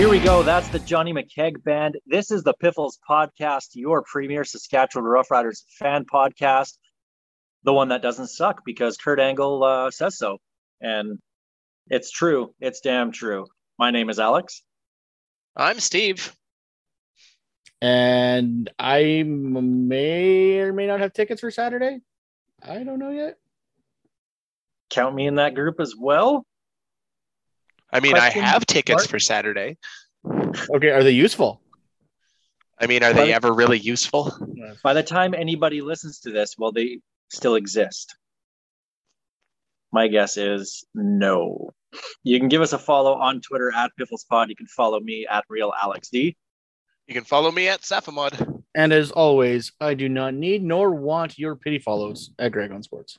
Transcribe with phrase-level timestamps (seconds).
[0.00, 0.42] Here we go.
[0.42, 1.98] That's the Johnny McKeag Band.
[2.06, 6.78] This is the Piffles Podcast, your premier Saskatchewan Roughriders fan podcast,
[7.64, 10.38] the one that doesn't suck because Kurt Angle uh, says so.
[10.80, 11.18] And
[11.88, 12.54] it's true.
[12.60, 13.44] It's damn true.
[13.78, 14.62] My name is Alex.
[15.54, 16.34] I'm Steve.
[17.82, 21.98] and I may or may not have tickets for Saturday.
[22.62, 23.36] I don't know yet.
[24.88, 26.46] Count me in that group as well.
[27.92, 29.08] I mean, Question I have tickets mark?
[29.08, 29.78] for Saturday.
[30.74, 31.60] Okay, are they useful?
[32.80, 34.32] I mean, are they ever really useful?
[34.82, 38.16] By the time anybody listens to this, will they still exist?
[39.92, 41.70] My guess is no.
[42.22, 44.48] You can give us a follow on Twitter at PifflesPod.
[44.48, 46.36] You can follow me at Real Alex D.
[47.06, 48.62] You can follow me at Saphamod.
[48.74, 52.82] And as always, I do not need nor want your pity follows at Greg on
[52.84, 53.18] Sports.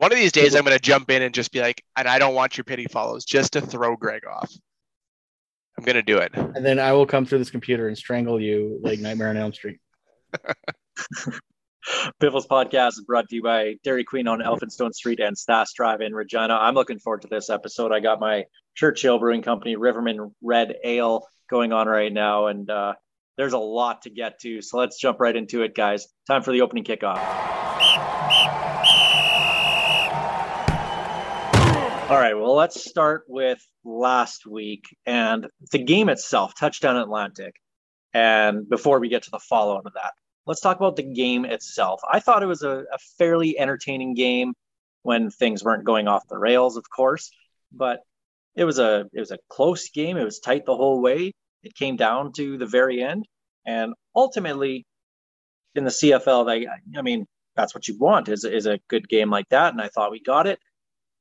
[0.00, 2.18] One of these days, I'm going to jump in and just be like, and I
[2.18, 4.50] don't want your pity follows just to throw Greg off.
[5.76, 6.32] I'm going to do it.
[6.34, 9.52] And then I will come through this computer and strangle you like Nightmare on Elm
[9.52, 9.78] Street.
[12.18, 16.00] Piffles podcast is brought to you by Dairy Queen on Elphinstone Street and Stas Drive
[16.00, 16.54] in Regina.
[16.54, 17.92] I'm looking forward to this episode.
[17.92, 22.94] I got my Churchill Brewing Company Riverman Red Ale going on right now, and uh,
[23.36, 24.62] there's a lot to get to.
[24.62, 26.08] So let's jump right into it, guys.
[26.26, 28.09] Time for the opening kickoff.
[32.10, 37.54] All right, well, let's start with last week and the game itself, Touchdown Atlantic.
[38.12, 41.44] And before we get to the follow on to that, let's talk about the game
[41.44, 42.00] itself.
[42.12, 44.54] I thought it was a, a fairly entertaining game
[45.02, 47.30] when things weren't going off the rails, of course,
[47.70, 48.00] but
[48.56, 50.16] it was a it was a close game.
[50.16, 51.32] It was tight the whole way.
[51.62, 53.24] It came down to the very end,
[53.64, 54.84] and ultimately,
[55.76, 56.66] in the CFL, they
[56.98, 59.86] I mean that's what you want is is a good game like that, and I
[59.86, 60.58] thought we got it.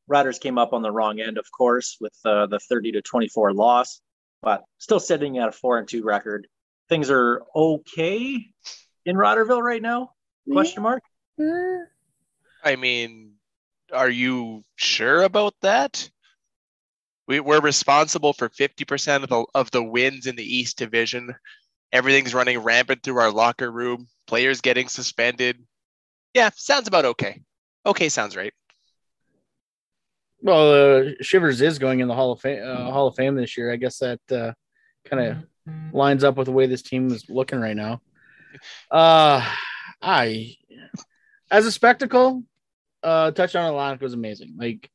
[0.10, 3.54] Riders came up on the wrong end, of course, with uh, the 30 to 24
[3.54, 4.02] loss,
[4.42, 6.48] but still sitting at a four and two record.
[6.90, 8.48] Things are okay
[9.06, 10.12] in Riderville right now?
[10.52, 11.04] Question mark.
[12.64, 13.34] I mean,
[13.94, 16.10] are you sure about that?
[17.28, 21.36] We, we're responsible for 50% of the, of the wins in the East Division.
[21.92, 24.08] Everything's running rampant through our locker room.
[24.26, 25.64] Players getting suspended.
[26.34, 27.42] Yeah, sounds about okay.
[27.86, 28.54] Okay, sounds right.
[30.42, 33.58] Well, uh, Shivers is going in the Hall of Fame, uh, Hall of Fame this
[33.58, 33.72] year.
[33.72, 34.54] I guess that uh,
[35.06, 38.02] kind of lines up with the way this team is looking right now.
[38.90, 39.46] Uh,
[40.02, 40.56] I,
[41.52, 42.44] as a spectacle,
[43.04, 44.56] uh, touchdown Atlantic was amazing.
[44.58, 44.90] Like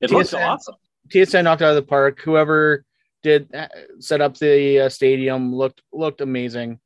[0.00, 0.76] It looks awesome.
[1.08, 2.20] TSN knocked out of the park.
[2.20, 2.84] Whoever
[3.22, 3.68] did uh,
[3.98, 6.78] set up the uh, stadium looked looked amazing.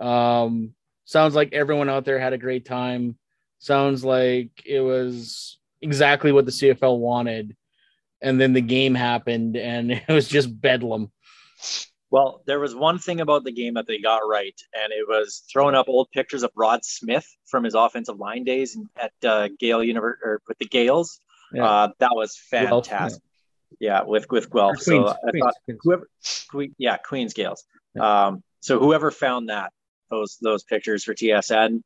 [0.00, 0.74] Um,
[1.04, 3.18] sounds like everyone out there had a great time.
[3.58, 7.56] Sounds like it was exactly what the CFL wanted.
[8.22, 11.10] And then the game happened, and it was just bedlam.
[12.10, 15.42] Well, there was one thing about the game that they got right, and it was
[15.52, 19.82] throwing up old pictures of Rod Smith from his offensive line days at uh, Gale
[19.82, 21.20] University or with the Gaels.
[21.52, 21.64] Yeah.
[21.68, 23.22] Uh, that was Guelph, fantastic.
[23.80, 24.02] yeah.
[24.04, 24.76] with with Guelph.
[24.76, 25.80] Or So Queens, I thought Queens.
[25.82, 26.08] whoever,
[26.52, 27.64] que- yeah, Queens Gaels.
[28.00, 29.72] Um, so whoever found that
[30.10, 31.82] those those pictures for TSN,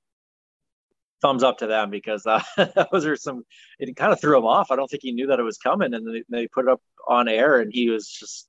[1.23, 2.43] thumbs up to them because uh,
[2.93, 3.45] those are some.
[3.79, 4.71] It kind of threw him off.
[4.71, 6.81] I don't think he knew that it was coming, and they, they put it up
[7.09, 8.47] on air, and he was just.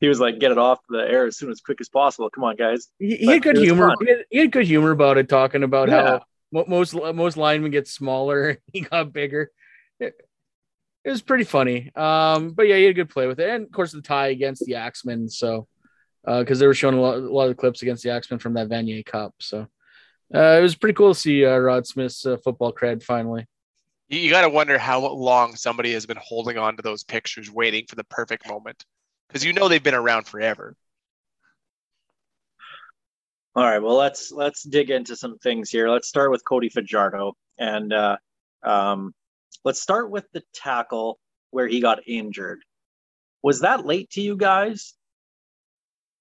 [0.00, 2.44] He was like, "Get it off the air as soon as quick as possible." Come
[2.44, 2.88] on, guys.
[2.98, 3.94] He, he had good humor.
[4.00, 6.18] He had, he had good humor about it, talking about Yeah.
[6.52, 8.58] how most most linemen get smaller.
[8.72, 9.50] He got bigger.
[10.00, 10.14] It,
[11.04, 11.90] it was pretty funny.
[11.96, 14.28] Um, but yeah, he had a good play with it, and of course the tie
[14.28, 15.28] against the Axemen.
[15.28, 15.66] So
[16.26, 18.54] uh because they were showing a lot, a lot of clips against the Axemen from
[18.54, 19.34] that Vanier Cup.
[19.40, 19.66] So
[20.34, 23.46] uh, it was pretty cool to see uh, Rod Smith's uh, football cred finally.
[24.08, 27.50] You, you got to wonder how long somebody has been holding on to those pictures,
[27.50, 28.84] waiting for the perfect moment.
[29.28, 30.76] Because you know they've been around forever.
[33.54, 35.88] All right, well let's let's dig into some things here.
[35.90, 38.16] Let's start with Cody Fajardo, and uh,
[38.62, 39.14] um,
[39.64, 41.18] let's start with the tackle
[41.50, 42.60] where he got injured.
[43.42, 44.94] Was that late to you guys?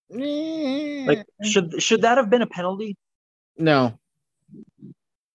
[0.10, 1.46] Like, Mm-hmm.
[1.48, 2.98] should should that have been a penalty?
[3.58, 3.98] no,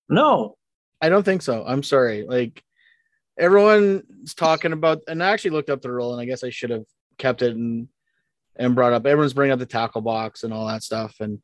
[0.09, 0.57] No.
[1.01, 1.65] I don't think so.
[1.67, 2.25] I'm sorry.
[2.27, 2.63] Like
[3.39, 6.71] everyone's talking about, and I actually looked up the rule, and I guess I should
[6.71, 6.85] have
[7.19, 7.89] kept it and
[8.59, 9.07] and brought up.
[9.07, 11.41] Everyone's bringing up the tackle box and all that stuff, and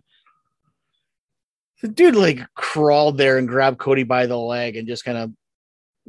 [1.82, 5.32] the dude like crawled there and grabbed Cody by the leg and just kind of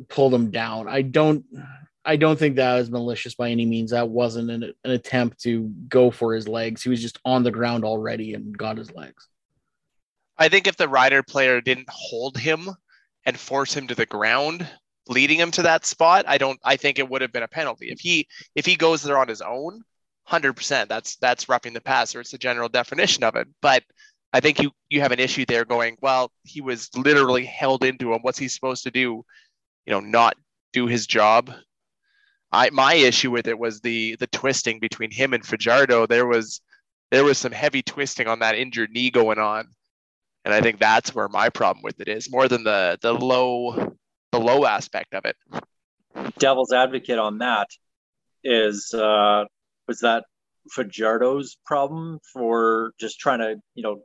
[0.07, 0.87] pulled him down.
[0.87, 1.45] I don't.
[2.05, 3.91] I don't think that was malicious by any means.
[3.91, 6.83] That wasn't an, an attempt to go for his legs.
[6.83, 9.29] He was just on the ground already and got his legs.
[10.37, 12.69] I think if the rider player didn't hold him
[13.25, 14.67] and force him to the ground,
[15.07, 16.59] leading him to that spot, I don't.
[16.63, 19.27] I think it would have been a penalty if he if he goes there on
[19.27, 19.81] his own.
[20.25, 20.89] Hundred percent.
[20.89, 22.21] That's that's roughing the passer.
[22.21, 23.47] It's the general definition of it.
[23.61, 23.83] But
[24.31, 25.65] I think you you have an issue there.
[25.65, 28.21] Going well, he was literally held into him.
[28.21, 29.23] What's he supposed to do?
[29.85, 30.35] You know, not
[30.71, 31.51] do his job.
[32.51, 36.05] I my issue with it was the the twisting between him and Fajardo.
[36.07, 36.61] There was
[37.11, 39.67] there was some heavy twisting on that injured knee going on,
[40.45, 43.95] and I think that's where my problem with it is more than the the low
[44.31, 45.35] the low aspect of it.
[46.37, 47.67] Devil's advocate on that
[48.43, 49.45] is uh,
[49.87, 50.25] was that
[50.75, 54.01] Fajardo's problem for just trying to you know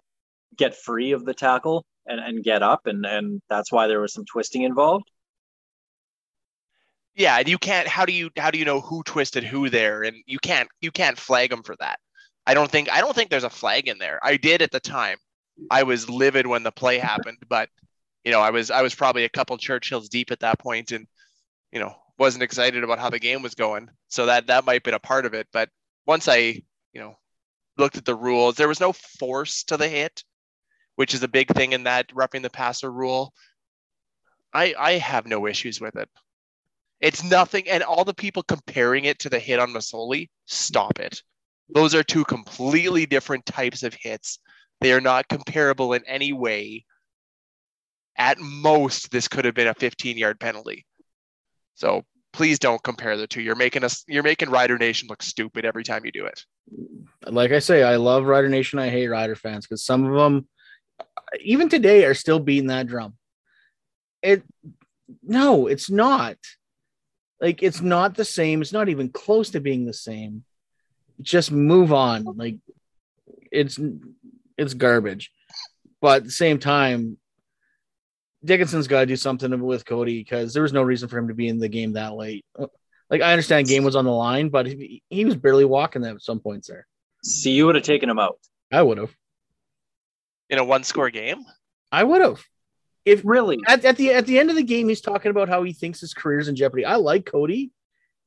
[0.56, 4.12] get free of the tackle and, and get up, and and that's why there was
[4.12, 5.10] some twisting involved.
[7.14, 7.88] Yeah, and you can't.
[7.88, 10.02] How do you how do you know who twisted who there?
[10.02, 11.98] And you can't you can't flag them for that.
[12.46, 14.20] I don't think I don't think there's a flag in there.
[14.22, 15.18] I did at the time.
[15.70, 17.68] I was livid when the play happened, but
[18.24, 21.06] you know I was I was probably a couple Churchills deep at that point, and
[21.72, 23.88] you know wasn't excited about how the game was going.
[24.08, 25.46] So that that might have been a part of it.
[25.52, 25.70] But
[26.06, 26.62] once I
[26.92, 27.16] you know
[27.76, 30.24] looked at the rules, there was no force to the hit,
[30.96, 33.32] which is a big thing in that roughing the passer rule.
[34.52, 36.08] I I have no issues with it.
[37.00, 41.22] It's nothing, and all the people comparing it to the hit on Masoli, stop it.
[41.68, 44.40] Those are two completely different types of hits.
[44.80, 46.84] They are not comparable in any way.
[48.16, 50.84] At most, this could have been a 15 yard penalty.
[51.74, 52.02] So
[52.32, 53.40] please don't compare the two.
[53.40, 56.44] You're making us you're making Rider Nation look stupid every time you do it.
[57.26, 58.78] Like I say, I love Rider Nation.
[58.78, 60.48] I hate Rider fans because some of them,
[61.40, 63.14] even today, are still beating that drum.
[64.22, 64.42] It
[65.22, 66.36] no, it's not.
[67.40, 68.60] Like it's not the same.
[68.62, 70.44] It's not even close to being the same.
[71.20, 72.24] Just move on.
[72.24, 72.58] Like
[73.50, 73.78] it's
[74.58, 75.30] it's garbage.
[76.00, 77.16] But at the same time,
[78.44, 81.34] Dickenson's got to do something with Cody because there was no reason for him to
[81.34, 82.44] be in the game that late.
[83.10, 86.16] Like I understand game was on the line, but he, he was barely walking them
[86.16, 86.86] at some points there.
[87.24, 88.38] See, you would have taken him out.
[88.70, 89.14] I would have.
[90.50, 91.44] In a one score game?
[91.90, 92.42] I would have.
[93.04, 93.58] If Really?
[93.66, 96.00] at, at the at the end of the game, he's talking about how he thinks
[96.00, 96.84] his career's in jeopardy.
[96.84, 97.70] I like Cody,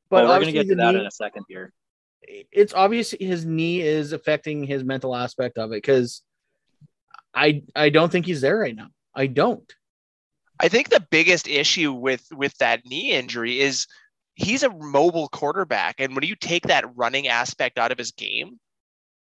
[0.09, 1.71] But but we're gonna get to that knee- in a second here.
[2.23, 6.21] It's obvious his knee is affecting his mental aspect of it because
[7.33, 8.87] I I don't think he's there right now.
[9.13, 9.71] I don't.
[10.59, 13.87] I think the biggest issue with with that knee injury is
[14.35, 18.59] he's a mobile quarterback, and when you take that running aspect out of his game,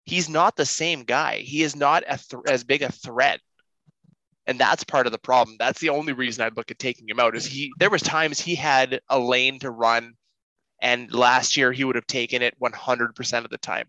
[0.04, 1.38] he's not the same guy.
[1.38, 3.40] He is not th- as big a threat,
[4.46, 5.58] and that's part of the problem.
[5.58, 7.36] That's the only reason I'd look at taking him out.
[7.36, 7.72] Is he?
[7.80, 10.14] There was times he had a lane to run,
[10.84, 13.88] and last year he would have taken it 100% of the time,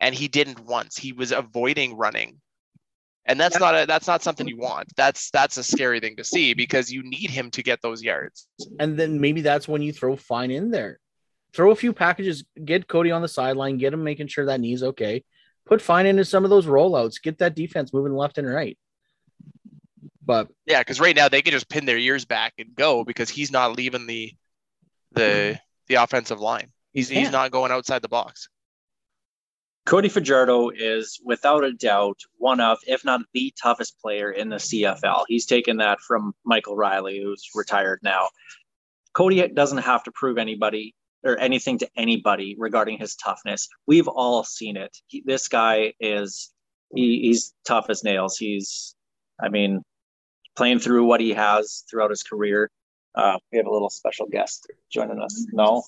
[0.00, 0.98] and he didn't once.
[0.98, 2.42] He was avoiding running
[3.24, 6.24] and that's not a that's not something you want that's that's a scary thing to
[6.24, 9.92] see because you need him to get those yards And then maybe that's when you
[9.92, 10.98] throw Fine in there.
[11.54, 14.82] Throw a few packages, get Cody on the sideline, get him making sure that knee's
[14.82, 15.22] okay.
[15.66, 18.78] Put Fine into some of those rollouts, get that defense moving left and right.
[20.24, 23.28] But yeah because right now they can just pin their ears back and go because
[23.28, 24.32] he's not leaving the
[25.12, 25.58] the
[25.92, 27.20] the offensive line he's Yeah.
[27.20, 28.48] he's not going outside the box
[29.84, 34.56] Cody Fajardo is without a doubt one of, if not the toughest player in the
[34.56, 35.24] CFL.
[35.26, 38.28] He's taken that from Michael Reilly, who's retired now.
[39.12, 40.94] Cody doesn't have to prove anybody
[41.24, 43.68] or anything to anybody regarding his toughness.
[43.86, 44.96] We've all seen it.
[45.08, 46.52] He, this guy is
[46.94, 48.36] he, he's tough as nails.
[48.36, 48.94] He's,
[49.42, 49.82] I mean,
[50.56, 52.70] playing through what he has throughout his career.
[53.14, 55.46] Uh, we have a little special guest joining us.
[55.52, 55.82] No,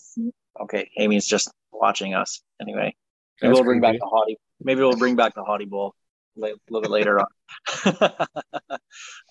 [0.61, 2.95] okay, Amy's just watching us anyway.
[3.41, 3.99] Maybe That's we'll bring creepy.
[3.99, 4.37] back the hottie.
[4.63, 5.95] Maybe we'll bring back the hottie bowl
[6.37, 7.27] a little bit later on.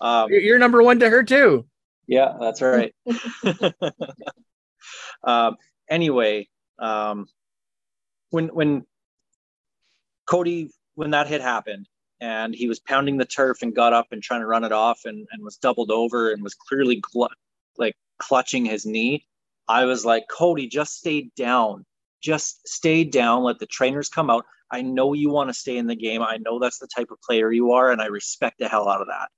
[0.00, 1.66] um, you're, number one to her too.
[2.06, 2.94] yeah, that's right.
[5.24, 5.56] um,
[5.88, 6.48] anyway,
[6.78, 7.26] um,
[8.30, 8.84] when when
[10.26, 11.88] Cody when that hit happened
[12.20, 15.02] and he was pounding the turf and got up and trying to run it off
[15.04, 17.28] and, and was doubled over and was clearly glu-
[17.78, 19.26] like clutching his knee,
[19.68, 21.84] I was like, Cody, just stay down.
[22.22, 23.42] Just stay down.
[23.44, 24.44] Let the trainers come out.
[24.70, 26.22] I know you want to stay in the game.
[26.22, 29.02] I know that's the type of player you are, and I respect the hell out
[29.02, 29.28] of that.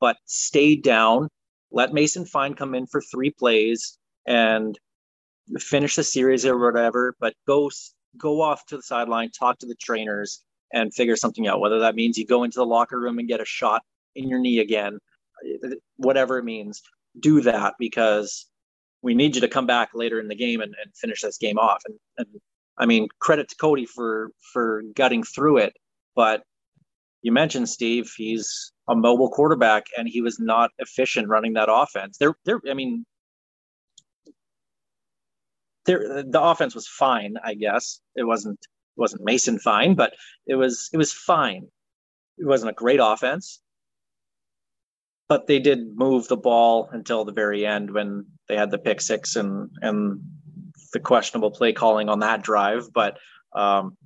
[0.00, 1.28] But stay down
[1.74, 4.78] let Mason Fine come in for three plays and
[5.58, 7.70] finish the series or whatever, but go
[8.16, 11.60] go off to the sideline, talk to the trainers, and figure something out.
[11.60, 13.82] Whether that means you go into the locker room and get a shot
[14.14, 14.98] in your knee again,
[15.96, 16.82] whatever it means,
[17.18, 18.46] do that because
[19.02, 21.58] we need you to come back later in the game and, and finish this game
[21.58, 21.82] off.
[21.86, 22.26] And, and
[22.78, 25.74] I mean, credit to Cody for for gutting through it,
[26.16, 26.42] but
[27.24, 32.18] you mentioned Steve, he's a mobile quarterback and he was not efficient running that offense.
[32.18, 32.60] There, there.
[32.70, 33.06] I mean,
[35.86, 37.36] there the offense was fine.
[37.42, 40.12] I guess it wasn't it wasn't Mason fine, but
[40.46, 41.66] it was it was fine.
[42.36, 43.60] It wasn't a great offense,
[45.34, 49.00] but they did move the ball until the very end when they had the pick
[49.00, 50.20] six and and
[50.92, 52.92] the questionable play calling on that drive.
[52.92, 53.18] But
[53.52, 53.96] um,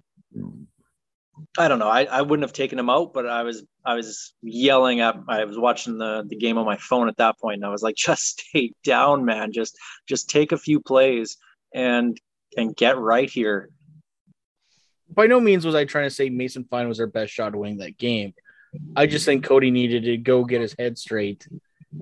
[1.58, 1.90] I don't know.
[1.90, 5.44] I, I wouldn't have taken him out, but I was I was yelling at I
[5.44, 7.96] was watching the the game on my phone at that point and I was like,
[8.06, 9.52] just stay down, man.
[9.52, 9.76] Just
[10.08, 11.36] just take a few plays
[11.74, 12.18] and
[12.56, 13.68] and get right here.
[15.10, 17.60] By no means was I trying to say Mason Fine was their best shot of
[17.60, 18.32] winning that game.
[18.96, 21.46] I just think Cody needed to go get his head straight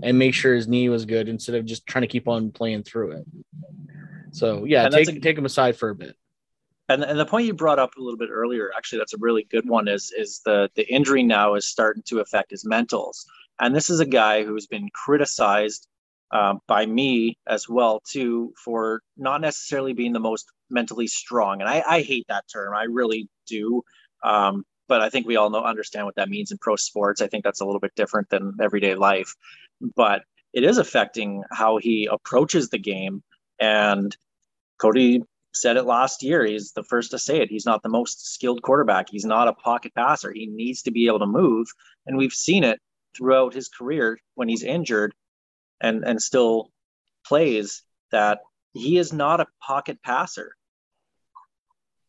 [0.02, 2.82] and make sure his knee was good instead of just trying to keep on playing
[2.82, 3.24] through it.
[4.32, 6.16] So yeah, take a- take him aside for a bit.
[6.88, 9.44] And and the point you brought up a little bit earlier, actually, that's a really
[9.50, 9.88] good one.
[9.88, 13.24] Is is the the injury now is starting to affect his mentals,
[13.60, 15.88] and this is a guy who's been criticized
[16.30, 21.68] um, by me as well too for not necessarily being the most mentally strong, and
[21.68, 22.74] I, I hate that term.
[22.74, 23.82] I really do.
[24.22, 27.20] Um, but I think we all know understand what that means in pro sports.
[27.20, 29.34] I think that's a little bit different than everyday life,
[29.94, 33.22] but it is affecting how he approaches the game.
[33.58, 34.16] And
[34.78, 36.44] Cody said it last year.
[36.44, 37.50] He's the first to say it.
[37.50, 39.08] He's not the most skilled quarterback.
[39.10, 40.32] He's not a pocket passer.
[40.32, 41.68] He needs to be able to move.
[42.06, 42.80] And we've seen it
[43.16, 45.14] throughout his career when he's injured
[45.80, 46.70] and, and still
[47.26, 48.40] plays that
[48.72, 50.54] he is not a pocket passer.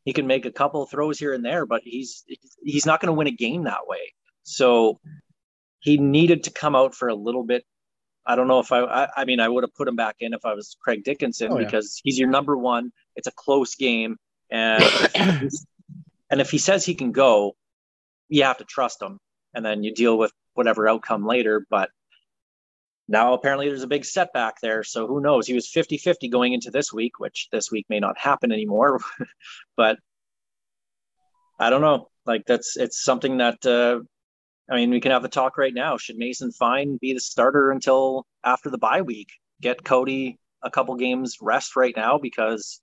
[0.08, 2.24] He can make a couple of throws here and there, but he's
[2.64, 4.14] he's not going to win a game that way.
[4.44, 5.02] So
[5.82, 7.66] he needed to come out for a little bit.
[8.26, 10.34] I don't know if I, I, I mean, I would have put him back in
[10.34, 11.66] if I was Craig Dickenson Oh, yeah.
[11.66, 12.94] because he's your number one.
[13.18, 14.16] It's a close game,
[14.50, 14.82] and
[16.30, 17.58] and if he says he can go,
[18.30, 19.20] you have to trust him,
[19.54, 21.66] and then you deal with whatever outcome later.
[21.70, 21.90] But
[23.08, 25.48] now apparently there's a big setback there, so who knows?
[25.48, 29.00] He was 50-50 going into this week, which this week may not happen anymore,
[29.78, 29.98] but
[31.60, 32.10] I don't know.
[32.26, 34.02] Like that's it's something that uh,
[34.70, 35.98] I mean, we can have the talk right now.
[35.98, 39.30] Should Mason Fine be the starter until after the bye week?
[39.62, 42.82] Get Cody a couple games rest right now because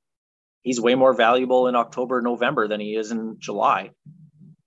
[0.63, 3.91] he's way more valuable in October, November than he is in July.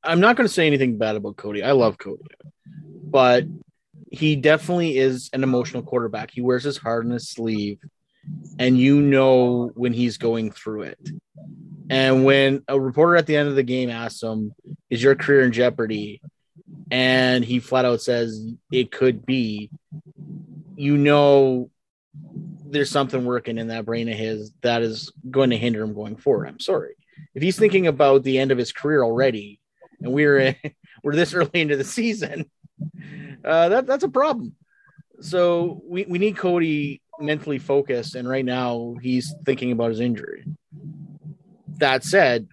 [0.04, 1.64] I'm not going to say anything bad about Cody.
[1.64, 2.22] I love Cody,
[3.04, 3.46] but
[4.12, 6.32] he definitely is an emotional quarterback.
[6.32, 7.80] He wears his heart on his sleeve,
[8.60, 11.10] and you know when he's going through it.
[11.90, 14.54] And when a reporter at the end of the game asks him,
[14.90, 16.22] "Is your career in jeopardy?"
[16.92, 19.70] and he flat out says it could be,
[20.76, 21.70] you know
[22.70, 26.18] there's something working in that brain of his that is going to hinder him going
[26.18, 26.48] forward.
[26.48, 26.96] I'm sorry.
[27.34, 29.60] If he's thinking about the end of his career already,
[30.02, 30.56] and we're in
[31.04, 32.50] we're this early into the season,
[33.44, 34.56] uh, that that's a problem.
[35.20, 40.46] So we, we need Cody mentally focused, and right now he's thinking about his injury.
[41.80, 42.48] That said,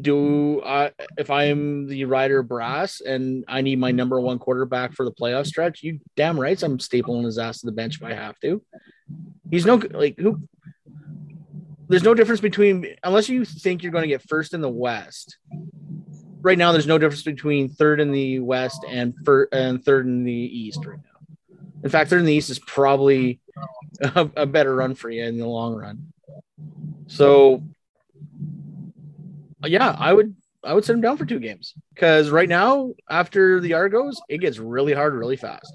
[0.00, 5.04] do I if I'm the rider brass and I need my number one quarterback for
[5.04, 8.14] the playoff stretch, you damn right I'm stapling his ass to the bench if I
[8.14, 8.62] have to.
[9.50, 10.40] He's no like who
[11.88, 15.38] there's no difference between unless you think you're going to get first in the West.
[16.44, 20.24] Right now, there's no difference between third in the West and fir- and third in
[20.24, 21.58] the East right now.
[21.82, 23.40] In fact, third in the East is probably
[24.02, 26.12] a, a better run for you in the long run.
[27.06, 27.62] So,
[29.64, 33.58] yeah, I would I would sit him down for two games because right now, after
[33.58, 35.72] the Argos, it gets really hard really fast.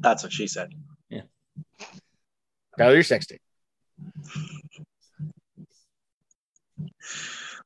[0.00, 0.72] That's what she said.
[1.10, 1.24] Yeah,
[2.78, 3.38] Tyler, you're sexting.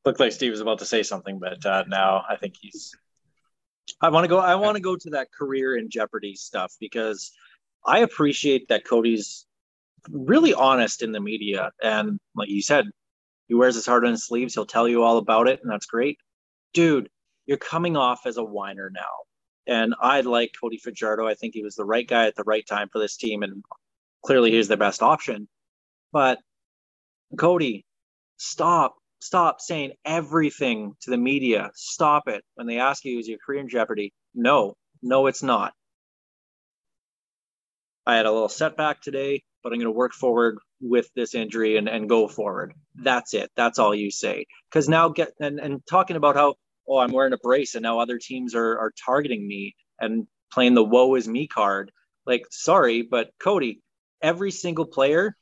[0.07, 2.95] Looked like Steve was about to say something, but uh, now I think he's.
[4.01, 4.39] I want to go.
[4.39, 7.33] I want to go to that career in jeopardy stuff because
[7.85, 9.47] I appreciate that Cody's
[10.09, 12.87] really honest in the media, and like you said,
[13.49, 14.55] he wears his heart on his sleeves.
[14.55, 16.19] He'll tell you all about it, and that's great,
[16.73, 17.11] dude.
[17.47, 19.25] You're coming off as a whiner now,
[19.67, 21.27] and I like Cody Fajardo.
[21.27, 23.65] I think he was the right guy at the right time for this team, and
[24.25, 25.49] clearly he's the best option.
[26.13, 26.39] But
[27.37, 27.85] Cody,
[28.37, 28.95] stop
[29.27, 31.71] stop saying everything to the media.
[31.75, 32.45] Stop it.
[32.55, 34.13] When they ask you, is your career in jeopardy?
[34.35, 35.73] No, no, it's not.
[38.07, 41.77] I had a little setback today, but I'm going to work forward with this injury
[41.77, 42.73] and, and go forward.
[42.95, 43.51] That's it.
[43.57, 44.47] That's all you say.
[44.71, 46.55] Because now get and, and talking about how
[46.89, 50.75] oh I'm wearing a brace and now other teams are are targeting me and playing
[50.75, 51.91] the woe is me card.
[52.27, 53.81] Like sorry, but Cody,
[54.23, 55.37] every single player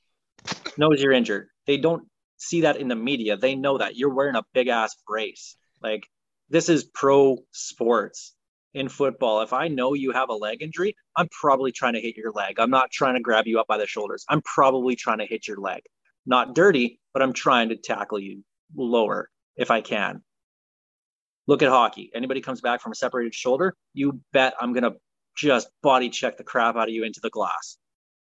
[0.78, 1.48] knows you're injured.
[1.66, 2.04] They don't
[2.44, 3.36] see that in the media.
[3.36, 5.56] They know that you're wearing a big ass brace.
[5.82, 6.06] Like
[6.50, 8.34] this is pro sports
[8.74, 9.42] in football.
[9.42, 12.58] If I know you have a leg injury, I'm probably trying to hit your leg.
[12.58, 14.24] I'm not trying to grab you up by the shoulders.
[14.28, 15.82] I'm probably trying to hit your leg.
[16.26, 20.22] Not dirty, but I'm trying to tackle you lower if I can.
[21.46, 22.10] Look at hockey.
[22.14, 24.96] Anybody comes back from a separated shoulder, you bet I'm going to
[25.36, 27.76] just body check the crap out of you into the glass.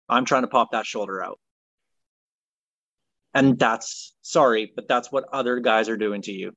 [0.08, 1.38] I'm trying to pop that shoulder out.
[3.34, 6.52] And that's sorry, but that's what other guys are doing to you.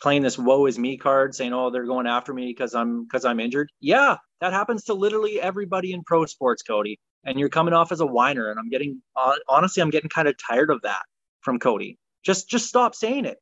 [0.00, 3.24] Playing this woe is me card, saying, "Oh, they're going after me because I'm because
[3.24, 6.98] I'm injured." Yeah, that happens to literally everybody in pro sports, Cody.
[7.24, 10.26] And you're coming off as a whiner, and I'm getting hon- honestly, I'm getting kind
[10.26, 11.02] of tired of that
[11.40, 11.98] from Cody.
[12.24, 13.38] Just just stop saying it.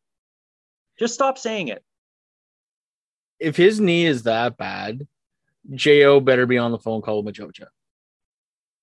[0.99, 1.83] Just stop saying it.
[3.39, 5.07] If his knee is that bad,
[5.75, 7.69] Jo better be on the phone call with Maciocia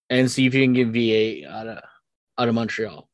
[0.10, 1.84] and see if you can get VA out of
[2.38, 3.07] out of Montreal.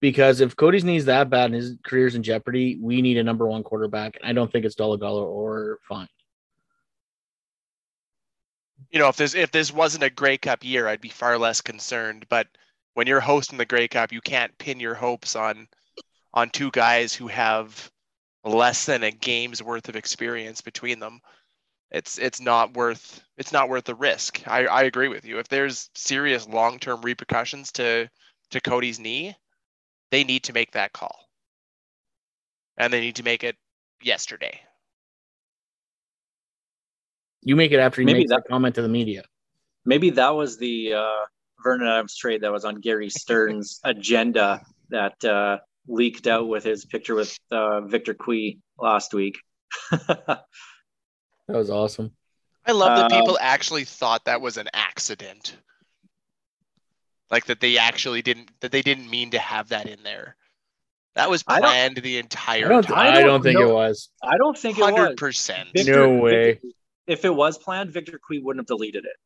[0.00, 3.24] Because if Cody's knee is that bad and his career's in jeopardy, we need a
[3.24, 4.16] number one quarterback.
[4.16, 6.08] And I don't think it's Dolegala or Fine.
[8.90, 11.60] You know, if this if this wasn't a Grey Cup year, I'd be far less
[11.60, 12.26] concerned.
[12.28, 12.46] But
[12.94, 15.66] when you're hosting the Grey Cup, you can't pin your hopes on
[16.34, 17.90] on two guys who have
[18.44, 21.20] less than a game's worth of experience between them.
[21.90, 24.46] It's it's not worth it's not worth the risk.
[24.46, 25.38] I, I agree with you.
[25.38, 28.08] If there's serious long term repercussions to
[28.50, 29.34] to Cody's knee,
[30.10, 31.16] they need to make that call.
[32.78, 33.56] And they need to make it
[34.02, 34.60] yesterday.
[37.42, 39.22] You make it after he Maybe makes that, that- comment to the media.
[39.84, 41.24] Maybe that was the uh,
[41.62, 46.84] Vernon Adams trade that was on Gary Stern's agenda that uh, leaked out with his
[46.84, 49.38] picture with uh, Victor Cui last week.
[51.48, 52.10] That was awesome.
[52.66, 55.56] I love that Um, people actually thought that was an accident.
[57.30, 60.36] Like that they actually didn't that they didn't mean to have that in there.
[61.16, 62.98] That was planned the I entire don't, time.
[62.98, 64.10] I don't don't think it was.
[64.22, 65.14] I don't think it Hundred was.
[65.16, 65.68] percent.
[65.74, 66.52] Victor- No way.
[66.52, 66.68] Victor-
[67.06, 69.16] if it was planned, Victor Cui wouldn't have deleted it.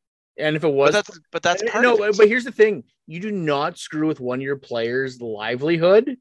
[0.42, 2.16] And if it But was that's but that's part no, of it.
[2.16, 6.16] but here's the thing: you do not screw with one of your players' livelihood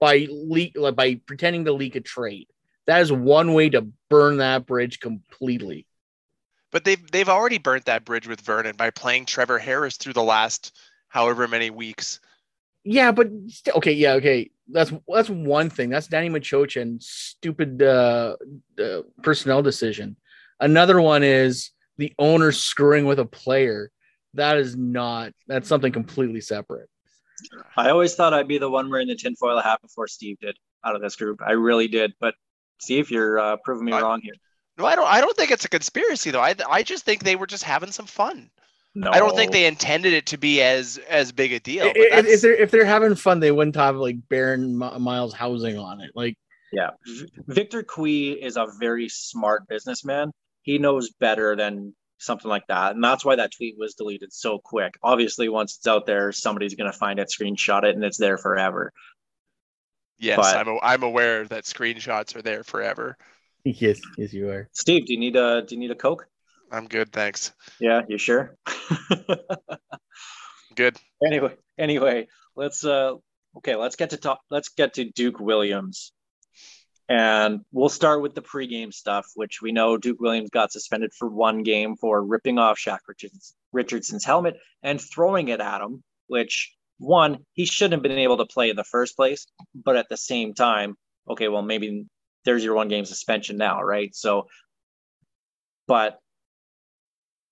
[0.00, 2.48] by leak by pretending to leak a trade.
[2.86, 5.86] That is one way to burn that bridge completely.
[6.72, 10.22] But they've they've already burnt that bridge with Vernon by playing Trevor Harris through the
[10.22, 10.76] last
[11.08, 12.20] however many weeks.
[12.84, 14.50] Yeah, but st- okay, yeah, okay.
[14.68, 15.90] That's that's one thing.
[15.90, 18.36] That's Danny Maciocia's stupid uh,
[18.82, 20.16] uh, personnel decision.
[20.60, 23.90] Another one is the owner screwing with a player.
[24.34, 25.32] That is not.
[25.48, 26.88] That's something completely separate.
[27.76, 30.94] I always thought I'd be the one wearing the tinfoil hat before Steve did out
[30.96, 31.40] of this group.
[31.44, 32.12] I really did.
[32.20, 32.34] But
[32.80, 34.34] see if you're uh, proving me I- wrong here.
[34.78, 36.40] No, I don't I don't think it's a conspiracy though.
[36.42, 38.50] I I just think they were just having some fun.
[38.98, 41.84] No, I don't think they intended it to be as as big a deal.
[41.84, 45.34] But If, if they're if they're having fun, they wouldn't have like Baron Mi- Miles
[45.34, 46.12] housing on it.
[46.14, 46.38] Like
[46.72, 46.90] Yeah,
[47.46, 50.30] Victor Cui is a very smart businessman.
[50.62, 54.58] He knows better than something like that, and that's why that tweet was deleted so
[54.58, 54.94] quick.
[55.02, 58.94] Obviously, once it's out there, somebody's gonna find it, screenshot it, and it's there forever.
[60.18, 63.18] yes, but- I'm a, I'm aware that screenshots are there forever.
[63.64, 64.70] yes, yes, you are.
[64.72, 66.26] Steve, do you need a do you need a coke?
[66.70, 67.52] I'm good, thanks.
[67.80, 68.56] Yeah, you sure?
[70.74, 70.96] Good.
[71.24, 73.14] anyway, anyway, let's uh
[73.56, 76.12] okay, let's get to talk let's get to Duke Williams.
[77.08, 81.28] And we'll start with the pregame stuff, which we know Duke Williams got suspended for
[81.28, 86.74] one game for ripping off Shaq Richards, Richardson's helmet and throwing it at him, which
[86.98, 89.46] one, he shouldn't have been able to play in the first place.
[89.72, 90.96] But at the same time,
[91.30, 92.06] okay, well, maybe
[92.44, 94.12] there's your one game suspension now, right?
[94.14, 94.48] So,
[95.86, 96.18] but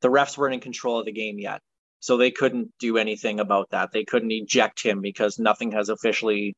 [0.02, 1.60] the refs weren't in control of the game yet.
[2.00, 3.90] So they couldn't do anything about that.
[3.92, 6.54] They couldn't eject him because nothing has officially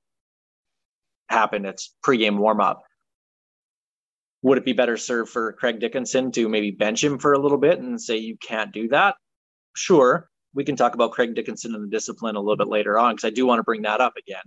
[1.29, 1.67] happened.
[1.67, 2.83] It's pregame warm up.
[4.43, 7.59] Would it be better served for Craig Dickenson to maybe bench him for a little
[7.59, 9.17] bit and say you can't do that?
[9.75, 10.29] Sure.
[10.55, 13.27] We can talk about Craig Dickenson and the discipline a little bit later on because
[13.27, 14.45] I do want to bring that up again.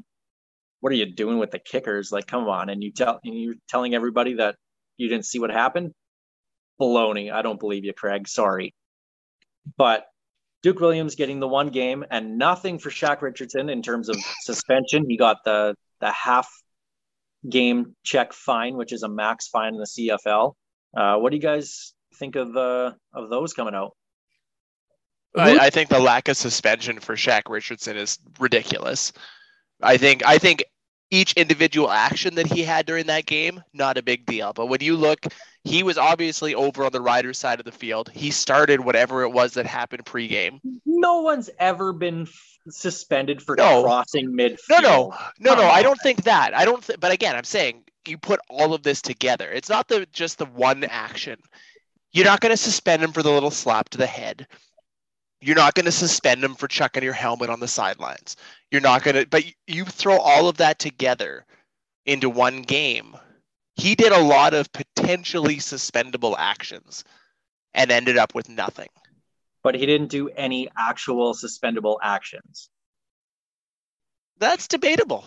[0.82, 2.12] What are you doing with the kickers?
[2.12, 2.70] Like, come on.
[2.70, 4.56] And you tell and you're telling everybody that
[4.98, 5.92] you didn't see what happened?
[6.80, 7.32] Baloney.
[7.32, 8.28] I don't believe you, Craig.
[8.28, 8.74] Sorry.
[9.78, 10.06] But
[10.62, 15.06] Duke Williams getting the one game and nothing for Shaq Richardson in terms of suspension.
[15.08, 16.50] He got the the half
[17.48, 20.54] game check fine, which is a max fine in the CFL.
[20.96, 23.96] Uh, what do you guys think of uh, of those coming out?
[25.36, 29.14] I, I think the lack of suspension for Shaq Richardson is ridiculous.
[29.82, 30.64] I think I think
[31.12, 34.54] each individual action that he had during that game, not a big deal.
[34.54, 35.26] But when you look,
[35.64, 38.10] he was obviously over on the rider's side of the field.
[38.14, 40.60] He started whatever it was that happened pregame.
[40.86, 43.84] No one's ever been f- suspended for No.
[43.84, 44.82] crossing midfield.
[44.82, 45.68] No, no, no, no.
[45.68, 46.56] I don't think that.
[46.56, 46.84] I don't.
[46.86, 49.52] Th- but again, I'm saying you put all of this together.
[49.52, 51.40] It's not the just the one action.
[52.12, 54.48] You're not going to suspend him for the little slap to the head.
[55.42, 58.36] You're not going to suspend him for chucking your helmet on the sidelines.
[58.72, 59.26] You're not going to.
[59.28, 61.46] But you- throw all of that together
[62.06, 63.16] into one game.
[63.76, 67.04] He did a lot of potentially suspendable actions
[67.74, 68.90] and ended up with nothing.
[69.64, 72.70] But he didn't do any actual suspendable actions.
[74.38, 75.26] That's debatable.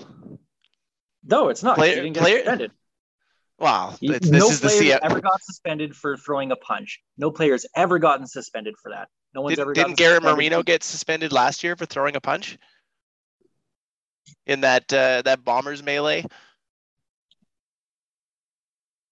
[1.25, 1.77] No, it's not.
[1.77, 2.72] Player- he didn't get player- suspended.
[3.59, 7.01] Wow, this no is the players ever got suspended for throwing a punch.
[7.16, 9.09] No players ever gotten suspended for that.
[9.35, 12.21] No one's Didn't, ever didn't Garrett suspended Marino get suspended last year for throwing a
[12.21, 12.59] punch
[14.47, 16.25] in that uh, that Bombers melee?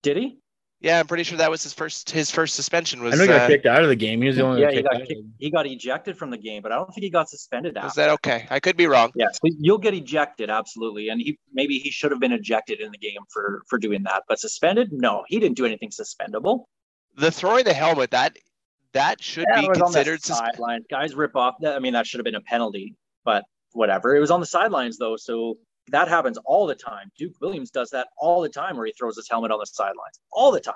[0.03, 0.39] Did he?
[0.83, 3.15] Yeah, I'm pretty sure that was his first his first suspension was.
[3.15, 4.23] I know he got uh, kicked out of the game.
[4.23, 6.63] He was the only Yeah, one he got kicked, he got ejected from the game,
[6.63, 8.01] but I don't think he got suspended was after.
[8.01, 8.47] that okay?
[8.49, 9.13] I could be wrong.
[9.15, 12.99] Yes, you'll get ejected absolutely, and he maybe he should have been ejected in the
[12.99, 14.91] game for for doing that, but suspended?
[14.91, 16.65] No, he didn't do anything suspendable.
[17.17, 18.39] The throwing the helmet that
[18.93, 20.23] that should Yeah, be it was on the considered.
[20.23, 20.85] sus- sideline.
[20.91, 21.55] Guys rip off.
[21.61, 21.77] that.
[21.77, 24.15] I mean, that should have been a penalty, but whatever.
[24.17, 27.11] It was on the sidelines though, so that happens all the time.
[27.19, 30.19] Duke Williams does that all the time, where he throws his helmet on the sidelines
[30.33, 30.75] all the time.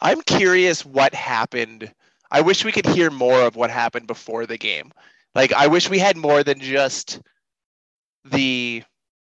[0.00, 1.92] I'm curious what happened.
[2.30, 4.92] I wish we could hear more of what happened before the game.
[5.34, 7.20] Like I wish we had more than just
[8.24, 8.82] the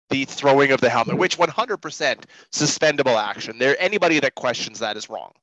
[0.10, 3.60] the throwing of the helmet, which 100% suspendable action.
[3.60, 5.34] There anybody that questions that is wrong.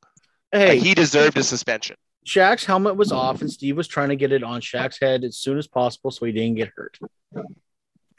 [0.50, 1.94] Hey, Like, he deserved a suspension.
[2.26, 5.38] Shaq's helmet was off, and Steve was trying to get it on Shaq's head as
[5.38, 6.98] soon as possible so he didn't get hurt.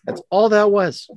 [0.05, 1.09] That's all that was.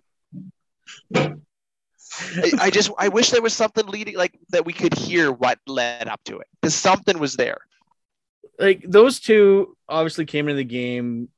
[1.14, 5.60] I, I just I wish there was something leading like that we could hear what
[5.68, 7.58] led up to it because something was there.
[8.58, 11.28] Like those two obviously came into the game.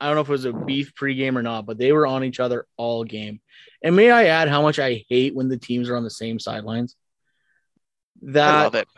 [0.00, 2.24] I don't know if it was a beef pregame or not, but they were on
[2.24, 3.40] each other all game.
[3.84, 6.38] And may I add how much I hate when the teams are on the same
[6.40, 6.96] sidelines?
[8.22, 8.88] I That love it.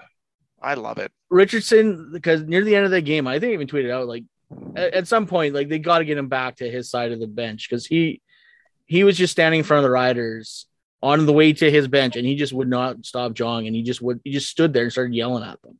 [0.65, 1.13] I love it.
[1.29, 4.25] Richardson, because near the end of the game, I think I even tweeted out like
[4.75, 7.21] at, at some point, like they got to get him back to his side of
[7.21, 8.23] the bench because he
[8.87, 10.67] he was just standing in front of the riders
[11.03, 13.83] on the way to his bench, and he just would not stop jawing, and he
[13.83, 15.79] just would he just stood there and started yelling at them.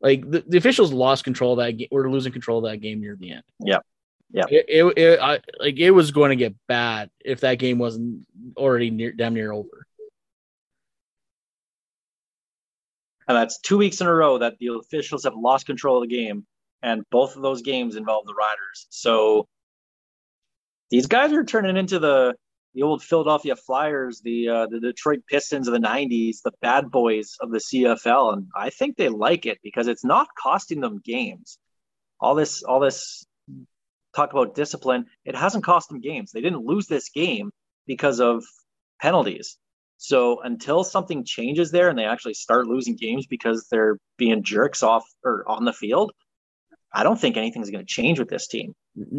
[0.00, 3.00] Like the, the officials lost control of that game, were losing control of that game
[3.00, 3.42] near the end.
[3.60, 3.84] Yep.
[4.30, 4.44] Yeah.
[4.50, 8.26] It, it, it I, like it was going to get bad if that game wasn't
[8.56, 9.87] already near damn near over.
[13.28, 16.16] And that's two weeks in a row that the officials have lost control of the
[16.16, 16.46] game,
[16.82, 18.86] and both of those games involve the Riders.
[18.88, 19.46] So
[20.90, 22.34] these guys are turning into the
[22.74, 27.36] the old Philadelphia Flyers, the uh, the Detroit Pistons of the '90s, the bad boys
[27.40, 31.58] of the CFL, and I think they like it because it's not costing them games.
[32.20, 33.26] All this, all this
[34.14, 36.32] talk about discipline, it hasn't cost them games.
[36.32, 37.50] They didn't lose this game
[37.86, 38.44] because of
[39.00, 39.58] penalties.
[39.98, 44.82] So until something changes there and they actually start losing games because they're being jerks
[44.82, 46.12] off or on the field,
[46.92, 48.74] I don't think anything's going to change with this team.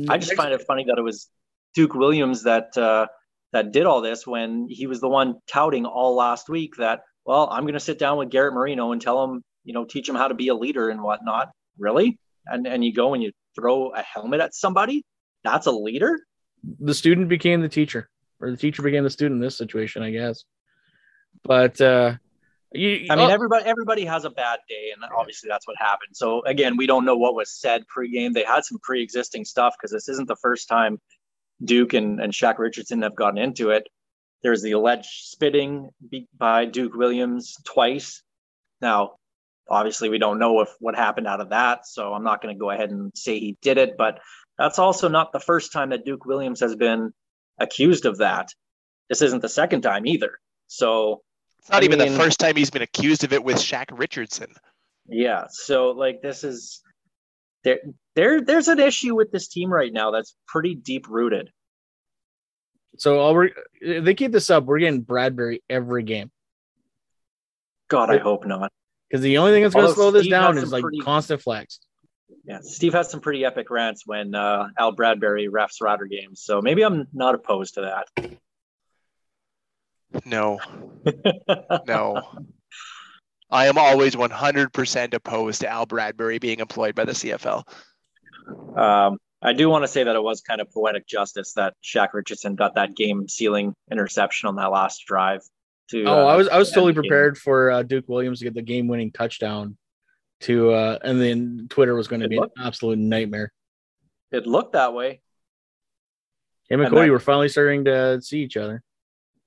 [0.08, 1.30] I just find it funny that it was
[1.76, 3.08] Duke Williams that uh,
[3.52, 7.48] that did all this when he was the one touting all last week that well,
[7.52, 10.16] I'm going to sit down with Garrett Marino and tell him, you know, teach him
[10.16, 11.50] how to be a leader and whatnot.
[11.78, 12.18] Really?
[12.46, 15.04] And and you go and you throw a helmet at somebody?
[15.44, 16.18] That's a leader?
[16.80, 20.12] the student became the teacher, or the teacher became the student in this situation, I
[20.12, 20.44] guess.
[21.44, 22.16] But uh,
[22.72, 26.16] you, I mean, oh, everybody everybody has a bad day, and obviously that's what happened.
[26.16, 28.34] So again, we don't know what was said pregame.
[28.34, 31.00] They had some pre-existing stuff because this isn't the first time
[31.64, 33.88] Duke and, and Shaq Richardson have gotten into it.
[34.44, 35.90] There's the alleged spitting
[36.38, 38.22] by Duke Williams twice.
[38.82, 39.16] Now,
[39.68, 42.60] obviously, we don't know if what happened out of that, so I'm not going to
[42.60, 43.98] go ahead and say he did it.
[43.98, 44.20] But
[44.58, 47.14] that's also not the first time that Duke Williams has been
[47.60, 48.50] accused of that.
[49.10, 50.38] This isn't the second time either.
[50.68, 51.24] So
[51.60, 53.86] It's not I even mean- the first time he's been accused of it with Shaq
[53.92, 54.54] Richardson.
[55.08, 55.46] Yeah.
[55.50, 56.82] So like this is
[57.64, 57.80] there
[58.16, 61.50] there there's an issue with this team right now that's pretty deep rooted.
[62.98, 66.32] so I'll re- they keep this up, we're getting Bradbury every game
[67.90, 68.72] God, I hope not.
[69.10, 70.84] because the only thing that's going to Although slow this Steve down is some like
[70.84, 71.80] pretty- constant flex.
[72.46, 72.60] Yeah.
[72.62, 76.42] Steve has some pretty epic rants when uh Al Bradbury refs Rider games.
[76.44, 78.38] So maybe I'm not opposed to that.
[80.26, 80.60] No,
[81.88, 82.22] no.
[83.52, 87.64] I am always 100% opposed to Al Bradbury being employed by the CFL.
[88.78, 92.10] Um, I do want to say that it was kind of poetic justice that Shaq
[92.14, 95.42] Richardson got that game sealing interception on that last drive.
[95.92, 97.10] To Oh, uh, I was I was totally the game.
[97.10, 99.76] prepared for uh, Duke Williams to get the game winning touchdown.
[100.42, 103.52] To uh, and then Twitter was going to Good be an absolute nightmare.
[104.32, 105.22] It looked that way,
[106.70, 108.84] Him and And Cody that- were finally starting to see each other.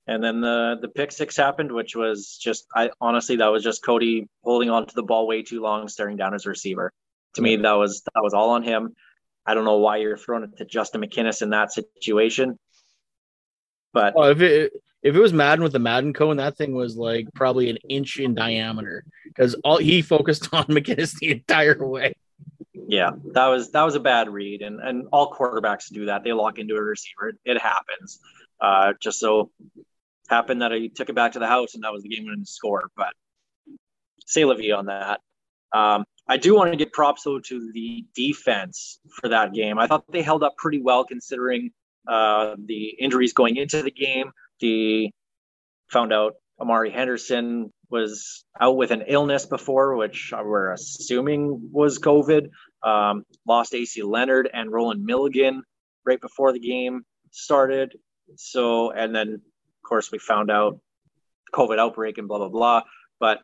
[0.05, 3.83] And then the the pick six happened, which was just I honestly that was just
[3.83, 6.91] Cody holding on to the ball way too long, staring down his receiver.
[7.35, 8.95] To me, that was that was all on him.
[9.45, 12.57] I don't know why you're throwing it to Justin McInnis in that situation,
[13.93, 16.95] but Oh, if it if it was Madden with the Madden cone, that thing was
[16.97, 22.13] like probably an inch in diameter because all he focused on McInnis the entire way.
[22.73, 26.23] yeah, that was that was a bad read, and and all quarterbacks do that.
[26.23, 27.33] They lock into a receiver.
[27.45, 28.19] It happens.
[28.61, 29.49] Uh, just so
[30.33, 32.45] happened that I took it back to the house, and that was the game winning
[32.45, 32.89] score.
[32.95, 33.13] But
[34.25, 35.19] say vie on that.
[35.73, 39.77] Um, I do want to give props though to the defense for that game.
[39.77, 41.71] I thought they held up pretty well considering
[42.07, 44.31] uh, the injuries going into the game.
[44.59, 45.11] The
[45.89, 52.49] found out Amari Henderson was out with an illness before, which we're assuming was COVID.
[52.81, 55.63] Um, lost AC Leonard and Roland Milligan
[56.05, 57.93] right before the game started.
[58.35, 59.41] So, and then
[59.83, 60.79] of course we found out
[61.53, 62.81] COVID outbreak and blah blah blah.
[63.19, 63.41] But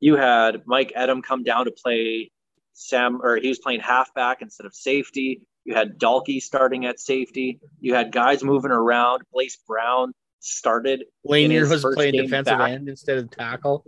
[0.00, 2.30] you had Mike Edem come down to play
[2.72, 5.42] Sam, or he was playing halfback instead of safety.
[5.64, 7.60] You had Dalkey starting at safety.
[7.80, 9.22] You had guys moving around.
[9.32, 12.70] Blaze Brown started Lanier was playing defensive back.
[12.70, 13.84] end instead of tackle.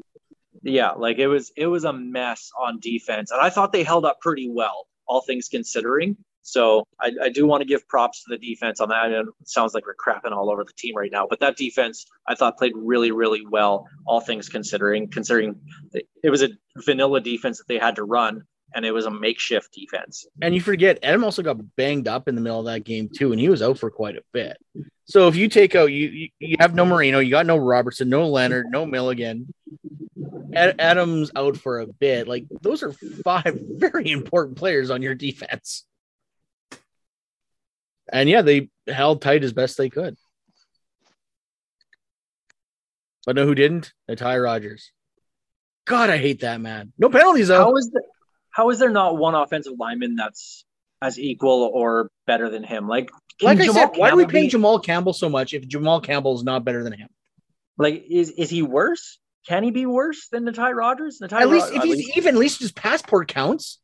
[0.62, 4.04] yeah, like it was it was a mess on defense, and I thought they held
[4.04, 6.16] up pretty well, all things considering.
[6.42, 9.12] So I, I do want to give props to the defense on that.
[9.12, 12.06] And it sounds like we're crapping all over the team right now, but that defense
[12.26, 15.08] I thought played really really well, all things considering.
[15.08, 15.60] Considering
[16.22, 16.50] it was a
[16.84, 20.26] vanilla defense that they had to run, and it was a makeshift defense.
[20.42, 23.32] And you forget Adam also got banged up in the middle of that game too,
[23.32, 24.56] and he was out for quite a bit.
[25.04, 28.08] So if you take out you you, you have no Marino, you got no Robertson,
[28.08, 29.52] no Leonard, no Milligan.
[30.54, 32.28] Ad- Adams out for a bit.
[32.28, 32.92] Like those are
[33.24, 35.84] five very important players on your defense.
[38.12, 40.16] And yeah, they held tight as best they could.
[43.26, 43.92] But no, who didn't?
[44.16, 44.92] Ty Rogers.
[45.86, 46.92] God, I hate that man.
[46.98, 47.64] No penalties though.
[47.64, 48.02] How is the,
[48.50, 50.64] how is there not one offensive lineman that's
[51.02, 52.88] as equal or better than him?
[52.88, 55.54] Like, like I Jamal said, why are we Campbell paying be- Jamal Campbell so much
[55.54, 57.08] if Jamal Campbell is not better than him?
[57.78, 59.18] Like, is is he worse?
[59.48, 61.20] Can he be worse than Natai Rogers?
[61.22, 63.78] Natai At least if he's even, at least his passport counts.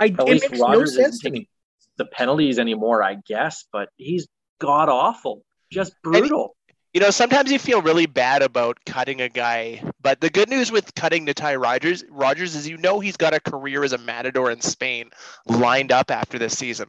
[0.00, 1.48] I it least makes no Rodgers isn't sense to taking me.
[1.96, 3.64] The penalties anymore, I guess.
[3.72, 4.26] But he's
[4.60, 6.56] god awful, just brutal.
[6.92, 10.72] You know, sometimes you feel really bad about cutting a guy, but the good news
[10.72, 14.50] with cutting Natai Rogers, Rogers is you know he's got a career as a matador
[14.50, 15.10] in Spain
[15.46, 16.88] lined up after this season.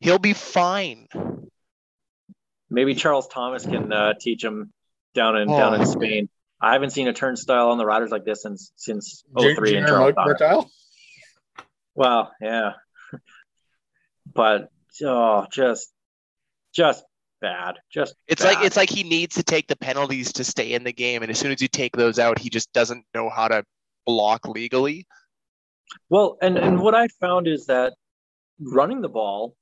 [0.00, 1.08] He'll be fine.
[2.70, 4.72] Maybe Charles Thomas can uh, teach him
[5.14, 5.84] down in down in Oh.
[5.84, 6.28] Spain.
[6.60, 9.86] I haven't seen a turnstile on the Riders like this since since J- 03 and
[9.86, 10.72] Jaron Charles Thomas.
[11.94, 12.72] Well, yeah,
[14.34, 14.68] but
[15.02, 15.92] oh, just
[16.74, 17.04] just
[17.40, 17.76] bad.
[17.92, 18.54] Just It's bad.
[18.54, 21.30] like it's like he needs to take the penalties to stay in the game, and
[21.30, 23.64] as soon as you take those out, he just doesn't know how to
[24.06, 25.06] block legally.
[26.08, 27.94] Well, and and what I found is that
[28.60, 29.54] running the ball,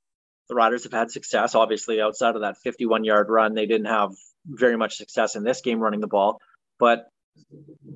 [0.49, 1.55] the Riders have had success.
[1.55, 4.11] Obviously, outside of that 51 yard run, they didn't have
[4.45, 6.39] very much success in this game running the ball.
[6.79, 7.07] But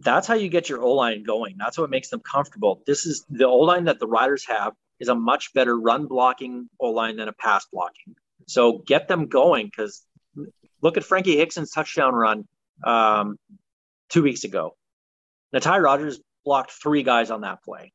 [0.02, 1.56] that's how you get your O line going.
[1.58, 2.82] That's what makes them comfortable.
[2.86, 6.70] This is the O line that the Riders have is a much better run blocking
[6.80, 8.16] O line than a pass blocking.
[8.48, 10.06] So get them going because
[10.82, 12.48] look at Frankie Hickson's touchdown run
[12.84, 13.38] um,
[14.10, 14.76] two weeks ago.
[15.54, 17.94] Natai Rogers blocked three guys on that play.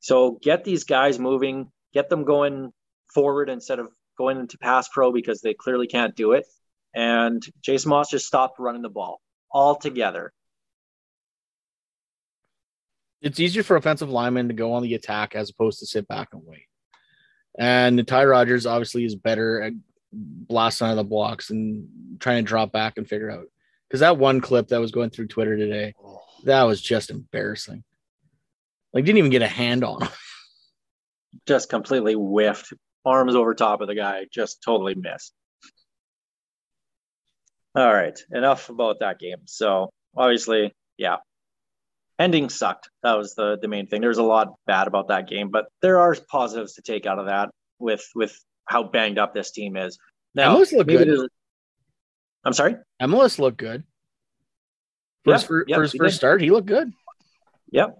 [0.00, 2.72] So get these guys moving, get them going
[3.12, 6.46] forward instead of going into pass pro because they clearly can't do it.
[6.94, 9.20] And Jason Maas just stopped running the ball
[9.52, 10.32] altogether.
[13.20, 16.28] It's easier for offensive linemen to go on the attack as opposed to sit back
[16.32, 16.66] and wait.
[17.58, 19.72] And Ty Rogers obviously is better at
[20.12, 21.88] blasting out of the blocks and
[22.20, 23.46] trying to drop back and figure out.
[23.88, 25.94] Because that one clip that was going through Twitter today,
[26.44, 27.82] that was just embarrassing.
[28.92, 30.08] Like didn't even get a hand on him.
[31.46, 32.72] Just completely whiffed.
[33.04, 35.32] Arms over top of the guy, just totally missed.
[37.74, 39.42] All right, enough about that game.
[39.46, 41.16] So obviously, yeah,
[42.18, 42.88] ending sucked.
[43.02, 44.00] That was the the main thing.
[44.00, 47.26] There's a lot bad about that game, but there are positives to take out of
[47.26, 49.98] that with with how banged up this team is.
[50.34, 51.08] Now, Ellis looked good.
[51.08, 51.28] there's-
[52.44, 52.76] I'm sorry.
[53.02, 53.84] MLS looked good.
[55.24, 56.16] For his, Yeah, yeah, for his first did.
[56.16, 56.92] start, he looked good.
[57.72, 57.98] Yep.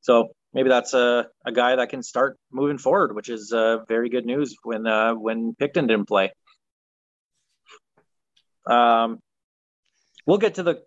[0.00, 4.08] So maybe that's a, a guy that can start moving forward, which is uh, very
[4.08, 6.32] good news when uh, when Picton didn't play.
[8.66, 9.18] Um,
[10.26, 10.82] we'll get to the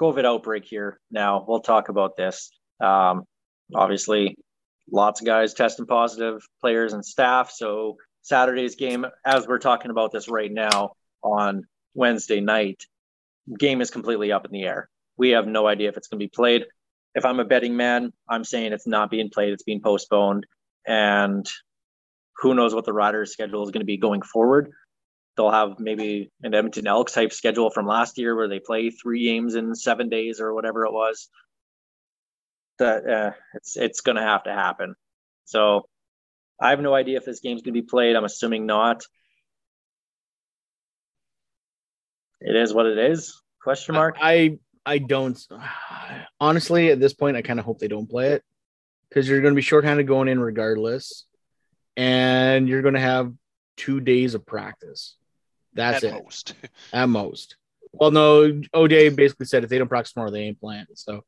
[0.00, 1.44] COVID outbreak here now.
[1.46, 2.50] We'll talk about this.
[2.80, 3.24] Um,
[3.74, 4.36] obviously,
[4.90, 7.50] lots of guys testing positive, players and staff.
[7.50, 12.82] So Saturday's game, as we're talking about this right now on Wednesday night,
[13.58, 14.88] game is completely up in the air.
[15.16, 16.64] We have no idea if it's going to be played.
[17.14, 20.46] If I'm a betting man, I'm saying it's not being played, it's being postponed.
[20.86, 21.46] And
[22.36, 24.70] who knows what the Riders' schedule is going to be going forward.
[25.40, 29.24] They'll have maybe an Edmonton Elks type schedule from last year where they play three
[29.24, 31.30] games in seven days or whatever it was.
[32.78, 34.96] That uh, it's it's going to have to happen.
[35.46, 35.88] So
[36.60, 38.16] I have no idea if this game's going to be played.
[38.16, 39.02] I'm assuming not.
[42.42, 43.40] It is what it is.
[43.62, 44.18] Question mark.
[44.20, 45.42] I I don't
[46.38, 47.38] honestly at this point.
[47.38, 48.44] I kind of hope they don't play it
[49.08, 51.24] because you're going to be shorthanded going in regardless,
[51.96, 53.32] and you're going to have
[53.78, 55.16] two days of practice.
[55.74, 56.54] That's at it most.
[56.92, 57.56] at most.
[57.92, 60.86] Well, no, O'Day basically said if they don't practice tomorrow, they ain't playing.
[60.94, 61.24] So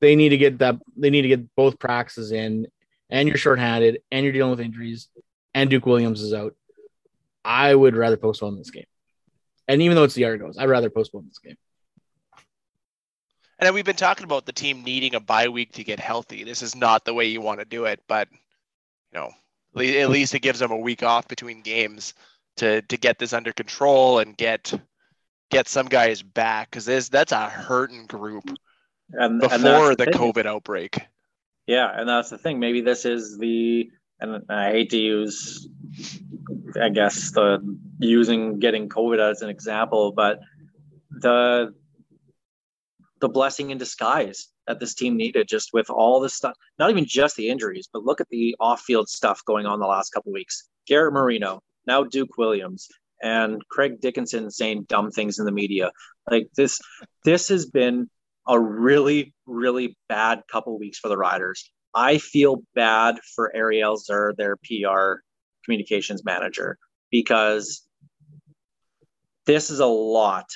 [0.00, 0.76] they need to get that.
[0.96, 2.66] They need to get both practices in,
[3.10, 5.08] and you're shorthanded, and you're dealing with injuries,
[5.54, 6.54] and Duke Williams is out.
[7.44, 8.86] I would rather postpone this game.
[9.68, 11.56] And even though it's the Argos, I'd rather postpone this game.
[13.60, 16.44] And we've been talking about the team needing a bye week to get healthy.
[16.44, 19.30] This is not the way you want to do it, but you know,
[19.76, 22.14] at least it gives them a week off between games
[22.60, 24.72] to to get this under control and get
[25.50, 28.50] get some guys back because this that's a hurting group
[29.12, 30.06] And, and that's before the.
[30.06, 31.00] COVID outbreak.
[31.66, 32.58] Yeah, and that's the thing.
[32.58, 35.68] Maybe this is the, and I hate to use,
[36.80, 37.60] I guess the
[37.98, 40.40] using getting COVID as an example, but
[41.10, 41.74] the
[43.20, 47.04] the blessing in disguise that this team needed, just with all the stuff, not even
[47.04, 50.68] just the injuries, but look at the off-field stuff going on the last couple weeks.
[50.86, 52.88] Garrett Marino, now Duke Williams,
[53.22, 55.92] and Craig Dickenson saying dumb things in the media.
[56.30, 56.80] Like this,
[57.24, 58.08] this has been
[58.48, 61.70] a really, really bad couple weeks for the Riders.
[61.94, 65.22] I feel bad for Ariel Zer, their PR
[65.64, 66.78] communications manager,
[67.10, 67.86] because
[69.46, 70.46] this is a lot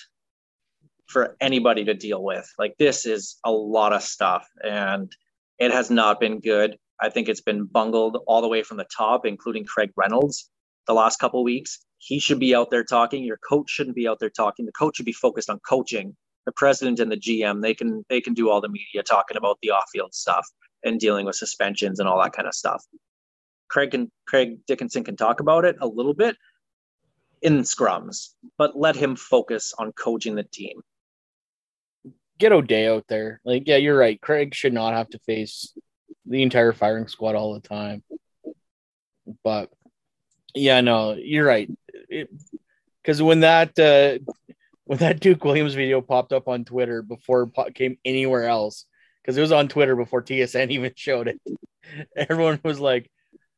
[1.07, 2.49] for anybody to deal with.
[2.59, 5.11] Like this is a lot of stuff, and
[5.59, 6.77] it has not been good.
[7.01, 10.51] I think it's been bungled all the way from the top, including Craig Reynolds.
[10.87, 13.25] The last couple weeks, he should be out there talking.
[13.25, 14.67] Your coach shouldn't be out there talking.
[14.67, 18.21] The coach should be focused on coaching the president and the GM, they can they
[18.21, 20.47] can do all the media talking about the off-field stuff
[20.85, 22.85] and dealing with suspensions and all that kind of stuff.
[23.69, 26.37] Craig can Craig Dickenson can talk about it a little bit
[27.43, 30.81] in scrums, but let him focus on coaching the team.
[32.39, 33.41] Get O'Day out there.
[33.45, 34.21] Like, yeah, you're right.
[34.21, 35.73] Craig should not have to face
[36.27, 38.03] the entire firing squad all the time.
[39.45, 39.71] But
[40.55, 41.71] yeah, no, you're right.
[43.03, 44.19] Because when that uh,
[44.85, 48.87] when that Duke Williams video popped up on Twitter before it came anywhere else,
[49.23, 51.41] because it was on Twitter before TSN even showed it,
[52.17, 53.11] everyone was like,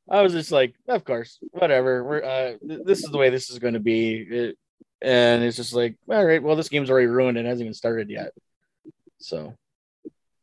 [0.09, 2.05] I was just like, of course, whatever.
[2.05, 4.59] We're uh, th- this is the way this is going to be, It-
[5.03, 8.09] and it's just like, all right, well, this game's already ruined and hasn't even started
[8.09, 8.33] yet.
[9.19, 9.55] So,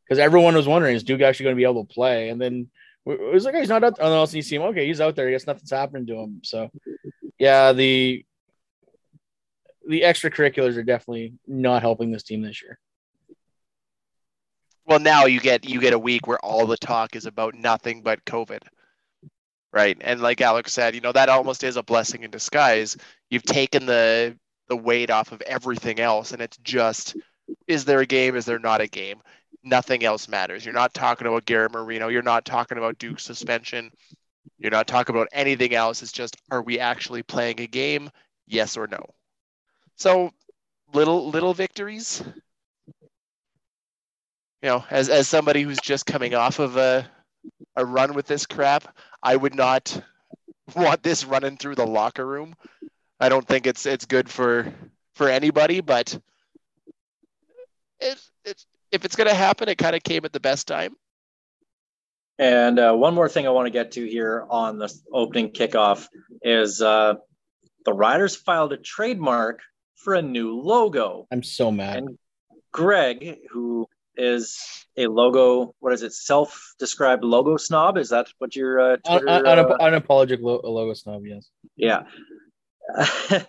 [0.06, 2.30] because everyone was wondering, is Duke actually going to be able to play?
[2.30, 2.70] And then
[3.06, 3.98] it was like, he's not out.
[4.00, 4.62] Oh, no, you see him.
[4.64, 5.28] Okay, he's out there.
[5.28, 6.42] I guess nothing's happening to him.
[6.44, 6.70] So,
[7.38, 8.26] yeah, the
[9.88, 12.80] the extracurriculars are definitely not helping this team this year.
[14.86, 18.02] Well, now you get you get a week where all the talk is about nothing
[18.02, 18.62] but COVID.
[19.72, 19.98] Right.
[20.02, 22.96] And like Alex said, you know, that almost is a blessing in disguise.
[23.30, 24.38] You've taken the
[24.70, 27.16] the weight off of everything else and it's just
[27.68, 28.36] is there a game?
[28.36, 29.22] Is there not a game?
[29.64, 30.66] Nothing else matters.
[30.66, 32.10] You're not talking about Garrett Marino.
[32.10, 33.92] You're not talking about Duke's suspension.
[34.58, 36.02] You're not talking about anything else.
[36.02, 38.10] It's just are we actually playing a game?
[38.48, 39.06] Yes or no.
[39.96, 40.32] So
[40.94, 42.24] little little victories.
[44.62, 47.10] You know, as as somebody who's just coming off of a
[47.76, 50.02] a run with this crap, I would not
[50.76, 52.56] want this running through the locker room.
[53.20, 54.74] I don't think it's it's good for
[55.16, 56.18] for anybody, but
[58.00, 60.96] it, it's if it's going to happen, it kind of came at the best time.
[62.40, 66.08] And uh, one more thing I want to get to here on the opening kickoff
[66.42, 67.16] is uh,
[67.86, 69.60] the Riders filed a trademark
[69.96, 71.28] for a new logo.
[71.32, 71.98] I'm so mad.
[71.98, 72.18] And
[72.72, 74.60] Greg, who is
[74.98, 77.98] a logo, what is it, self-described logo snob?
[77.98, 79.48] Is that what your uh, Un- Twitter?
[79.48, 81.50] un- uh, unapologetic lo- logo snob, yes.
[81.76, 82.04] yeah.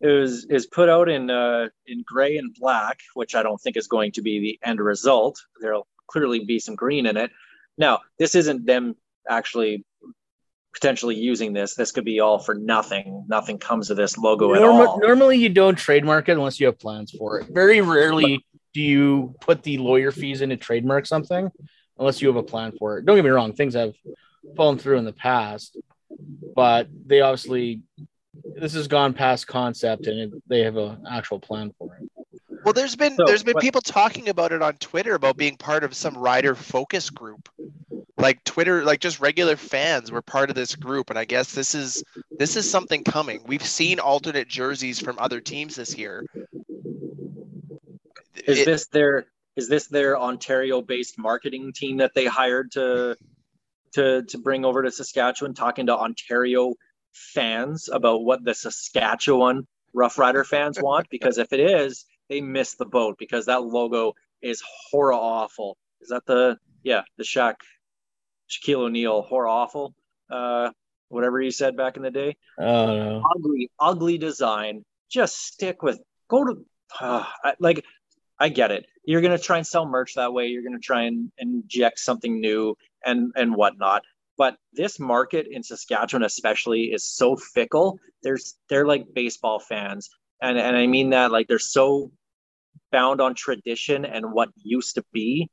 [0.00, 3.76] it was is put out in uh, in gray and black, which I don't think
[3.76, 5.40] is going to be the end result.
[5.60, 7.30] There'll clearly be some green in it,
[7.78, 8.96] Now, this isn't them
[9.28, 9.84] actually
[10.74, 11.74] potentially using this.
[11.74, 13.24] This could be all for nothing.
[13.28, 15.00] Nothing comes of this logo at all.
[15.00, 17.48] normally, you don't trademark it unless you have plans for it.
[17.50, 18.44] Very rarely
[18.74, 21.50] do you put the lawyer fees into trademark something
[21.98, 23.06] unless you have a plan for it.
[23.06, 23.94] Don't get me wrong; things have
[24.54, 25.78] fallen through in the past,
[26.54, 27.80] but they obviously
[28.60, 32.08] this has gone past concept and it, they have an actual plan for it.
[32.64, 35.56] Well, there's been So, there's been what- people talking about it on Twitter about being
[35.56, 37.48] part of some rider focus group.
[38.18, 41.74] Like Twitter, like just regular fans were part of this group, and I guess this
[41.74, 42.02] is
[42.38, 43.42] this is something coming.
[43.46, 46.24] We've seen alternate jerseys from other teams this year.
[48.46, 49.26] Is It- this their
[49.56, 53.16] is this their Ontario based marketing team that they hired to
[53.92, 56.74] to to bring over to Saskatchewan talking to Ontario
[57.16, 61.08] fans about what the Saskatchewan Rough Rider fans want?
[61.10, 65.76] Because if it is, they miss the boat because that logo is horror awful.
[66.00, 67.54] Is that the yeah, the Shaq
[68.50, 69.94] Shaquille O'Neal horror awful?
[70.30, 70.70] Uh
[71.08, 73.22] whatever he said back in the day Oh no.
[73.36, 74.84] ugly, ugly design.
[75.08, 76.64] Just stick with go to
[77.00, 77.84] uh, I- like
[78.38, 78.86] I get it.
[79.04, 80.48] You're gonna try and sell merch that way.
[80.48, 84.02] You're gonna try and inject something new and and whatnot.
[84.38, 87.98] But this market in Saskatchewan, especially, is so fickle.
[88.22, 90.10] There's they're like baseball fans,
[90.42, 92.10] and and I mean that like they're so
[92.92, 95.48] bound on tradition and what used to be.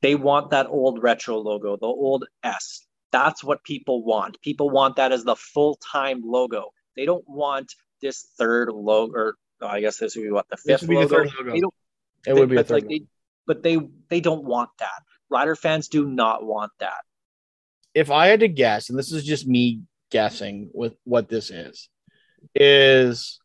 [0.00, 2.84] They want that old retro logo, the old S.
[3.12, 4.40] That's what people want.
[4.40, 6.72] People want that as the full time logo.
[6.96, 10.56] They don't want this third logo, or oh, I guess this would be what the
[10.64, 11.16] This fifth would be the logo.
[11.16, 11.52] third logo.
[11.52, 11.74] They don't,
[12.26, 12.74] It would be a but, third.
[12.82, 13.02] like, they,
[13.46, 15.02] but they they don't want that.
[15.30, 17.04] Rider fans do not want that.
[17.94, 19.80] If I had to guess, and this is just me
[20.10, 21.88] guessing with what this is,
[22.54, 23.40] is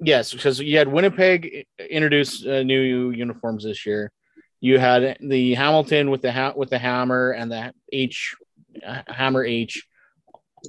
[0.00, 4.12] yes, because you had Winnipeg introduce uh, new uniforms this year.
[4.60, 8.34] You had the Hamilton with the ha- with the hammer and the H
[9.06, 9.86] hammer H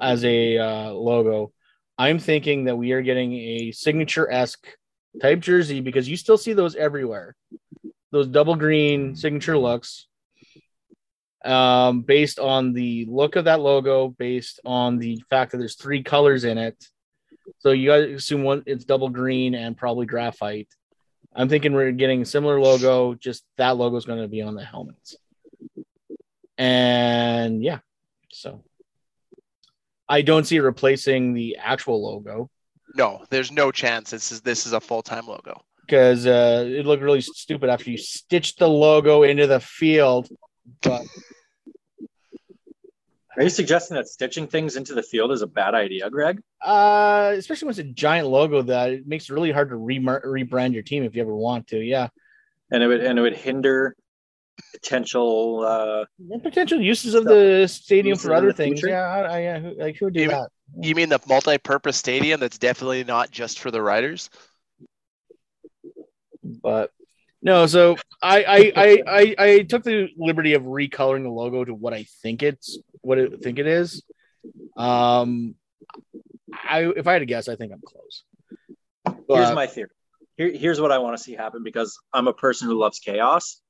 [0.01, 1.51] as a uh, logo.
[1.97, 4.67] I'm thinking that we are getting a signature esque
[5.21, 7.35] type jersey because you still see those everywhere.
[8.11, 10.07] Those double green signature looks
[11.47, 16.03] um, based on the look of that logo, based on the fact that there's three
[16.03, 16.83] colors in it.
[17.59, 20.69] So you guys assume one it's double green and probably graphite.
[21.35, 24.55] I'm thinking we're getting a similar logo, just that logo is going to be on
[24.55, 25.15] the helmets.
[26.57, 27.79] And yeah,
[28.31, 28.63] so
[30.09, 32.49] I don't see replacing the actual logo
[32.97, 35.63] no, there's no chance this is this is a full time logo.
[35.81, 40.27] because uh, it looked really stupid after you stitched the logo into the field.
[40.81, 41.05] But
[43.37, 46.41] Are you suggesting that stitching things into the field is a bad idea, Greg?
[46.65, 49.99] uh, especially when it's a giant logo that it makes it really hard to re-
[49.99, 51.77] rebrand your team if you ever want to.
[51.79, 52.07] Yeah,
[52.71, 53.95] And it would and it would hinder
[54.73, 55.63] potential.
[55.63, 56.05] Uh,
[56.41, 58.79] potential uses of the stadium for other things.
[58.79, 58.89] future?
[58.89, 60.49] Yeah, I, I, yeah, who, like who would do Even- that?
[60.81, 64.29] You mean the multi-purpose stadium that's definitely not just for the riders?
[66.43, 66.91] But
[67.47, 71.73] no, so I I, I I I took the liberty of recoloring the logo to
[71.73, 74.03] what I think it's what I think it is.
[74.75, 75.55] Um,
[76.51, 78.23] I if I had to guess, I think I'm close.
[79.29, 79.91] here's my theory.
[80.35, 83.61] Here, here's what I want to see happen because I'm a person who loves chaos.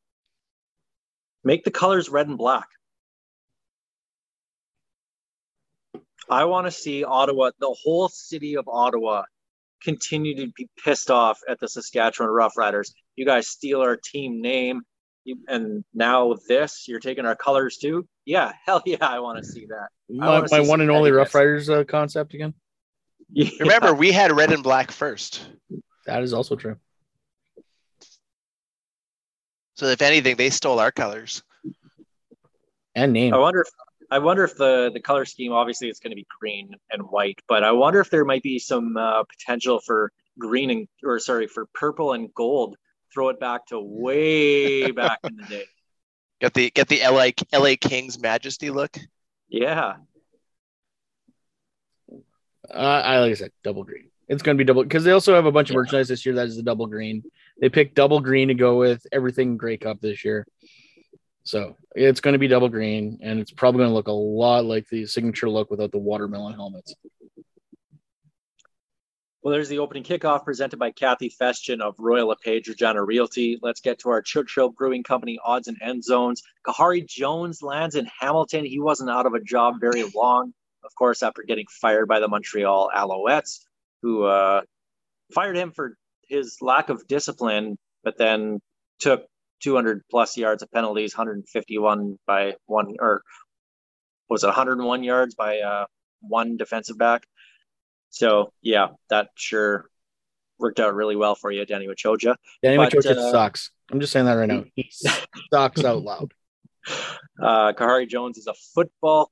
[1.43, 2.67] Make the colors red and black.
[6.27, 9.25] I want to see Ottawa, the whole city of Ottawa,
[9.83, 12.91] continue to be pissed off at the Saskatchewan Roughriders.
[13.15, 14.81] You guys steal our team name,
[15.23, 18.07] you, and now this, you're taking our colors too.
[18.25, 19.89] Yeah, hell yeah, I want to see that.
[20.09, 22.53] my, my see one and only Roughriders uh, concept again.
[23.31, 23.49] Yeah.
[23.59, 25.45] Remember, we had red and black first.
[26.05, 26.77] That is also true.
[29.75, 31.43] So if anything, they stole our colors.
[32.95, 33.33] And name.
[33.33, 33.67] I wonder if
[34.09, 37.39] I wonder if the the color scheme obviously it's going to be green and white,
[37.47, 41.47] but I wonder if there might be some uh, potential for green and or sorry
[41.47, 42.77] for purple and gold.
[43.13, 45.65] Throw it back to way back in the day.
[46.39, 48.95] Get the get the LA LA Kings Majesty look.
[49.49, 49.95] Yeah,
[52.69, 54.09] Uh, I like I said, double green.
[54.27, 55.77] It's going to be double because they also have a bunch of Yeah.
[55.79, 57.23] merchandise this year that is the double green.
[57.59, 60.45] They picked double green to go with everything Grey Cup this year,
[61.47, 64.65] so it's going to be double green, and it's probably going to look a lot
[64.65, 66.93] like the signature look without the watermelon helmets.
[69.41, 73.57] Well, there's the opening kickoff presented by Kathy Festian of Royal LePage Regina Realty.
[73.61, 76.43] Let's get to our Churchill Brewing Company odds and end zones.
[76.65, 78.65] Kahari Jones lands in Hamilton.
[78.65, 82.27] He wasn't out of a job very long, of course, after getting fired by the
[82.27, 83.59] Montreal Alouettes,
[84.01, 84.63] who uh,
[85.33, 88.59] fired him for his lack of discipline, but then
[88.99, 89.27] took
[89.61, 93.23] 200 plus yards of penalties, 151 by one, or
[94.29, 95.85] was it 101 yards by uh,
[96.21, 97.23] one defensive back?
[98.09, 99.89] So yeah, that sure
[100.59, 102.35] worked out really well for you, Danny Maciocia.
[102.63, 103.71] Danny But, Maciocia uh, sucks.
[103.91, 104.63] I'm just saying that right now.
[104.75, 104.91] He
[105.53, 106.33] sucks out loud.
[107.39, 109.29] Uh, Kahari Jones is a football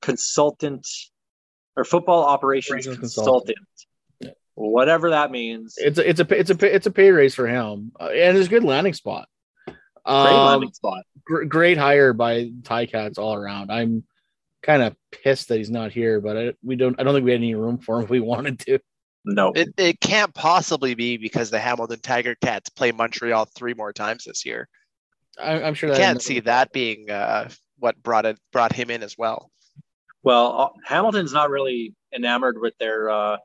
[0.00, 0.86] consultant
[1.76, 3.86] or football operations Operations consultant, consultant.
[4.56, 5.74] Whatever that means.
[5.78, 8.48] It's a it's a it's a it's a pay raise for him, uh, and it's
[8.48, 9.28] a good landing spot.
[9.66, 11.04] Great Um, landing spot.
[11.24, 13.70] gr- great hire by Tie Cats all around.
[13.70, 14.04] I'm
[14.62, 16.98] kind of pissed that he's not here, but I, we don't.
[16.98, 18.78] I don't think we had any room for him if we wanted to.
[19.28, 23.92] No, It, it can't possibly be because the Hamilton Tiger Cats play Montreal three more
[23.92, 24.68] times this year.
[25.42, 27.48] I, I'm sure I can't see that being uh,
[27.80, 29.50] what brought it brought him in as well.
[30.22, 33.36] Well, uh, Hamilton's not really enamored with their uh,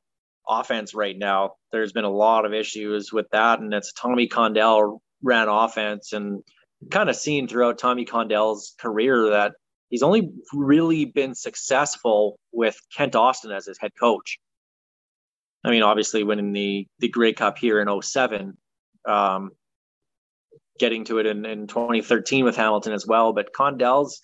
[0.48, 1.52] offense right now.
[1.72, 6.44] There's been a lot of issues with that, and it's Tommy Condell ran offense, and
[6.89, 9.54] kind of seen throughout Tommy Condell's career that
[9.89, 14.39] he's only really been successful with Kent Austin as his head coach.
[15.64, 18.58] I mean, obviously winning the the Grey Cup here in 07,
[19.08, 19.52] um,
[20.80, 24.22] getting to it in, in 2013 with Hamilton as well, but Condell's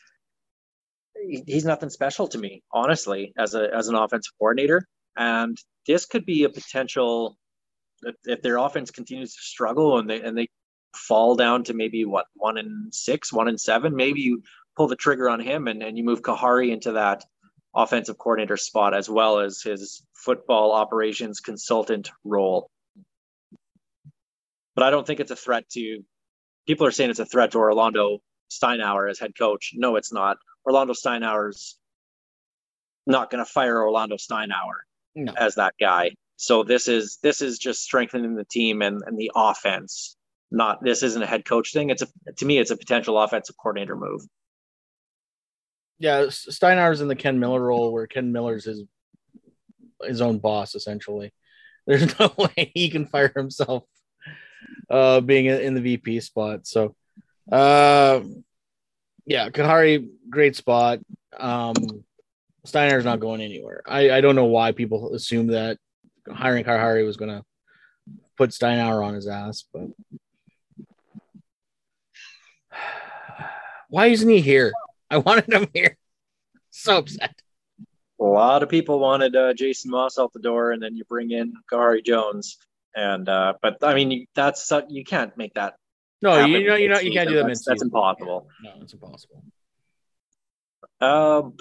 [1.45, 4.88] he's nothing special to me, honestly, as a as an offensive coordinator.
[5.18, 5.57] And
[5.88, 7.38] this could be a potential
[8.03, 10.49] if, if their offense continues to struggle and they and they
[10.95, 14.43] fall down to maybe what one and six, one and seven, maybe you
[14.76, 17.24] pull the trigger on him and, and you move Kahari into that
[17.76, 22.70] offensive coordinator spot as well as his football operations consultant role.
[24.76, 26.03] But I don't think it's a threat to
[26.68, 28.20] people are saying it's a threat to Orlando
[28.51, 29.72] Steinauer as head coach.
[29.76, 30.38] No, it's not.
[30.65, 31.78] Orlando Steinauer's
[33.05, 34.86] not going to fire Orlando Steinauer
[35.18, 35.34] No.
[35.36, 36.11] as that guy.
[36.36, 40.15] So this is this is just strengthening the team and, and the offense.
[40.51, 41.89] Not this isn't a head coach thing.
[41.89, 42.07] It's a
[42.38, 44.22] to me it's a potential offensive coordinator move.
[45.99, 48.84] Yeah, S- Steinauer's in the Ken Miller role, where Ken Miller's his
[50.03, 51.34] his own boss essentially.
[51.88, 53.84] There's no way he can fire himself,
[54.89, 56.68] uh, being in in the VP spot.
[56.68, 56.95] So,
[57.51, 58.22] uh,
[59.26, 60.99] yeah, Kahari, great spot.
[61.36, 61.74] Um,
[62.68, 63.82] Steiner's not going anywhere.
[63.88, 65.78] I, I don't know why people assume that
[66.30, 67.43] hiring Kahari was going to
[68.38, 69.88] put Steinauer on his ass, but
[73.89, 74.74] why isn't he here?
[75.09, 75.97] I wanted him here.
[76.70, 77.34] So upset.
[78.20, 81.32] A lot of people wanted uh, Jason Maas out the door, and then you bring
[81.32, 82.57] in Kahari Jones.
[82.95, 85.74] And uh, but I mean, you, that's su- you can't make that.
[86.22, 88.47] No, you know, you know, you can't do that That's, that's impossible.
[88.61, 89.43] No, it's impossible.
[91.01, 91.55] Um,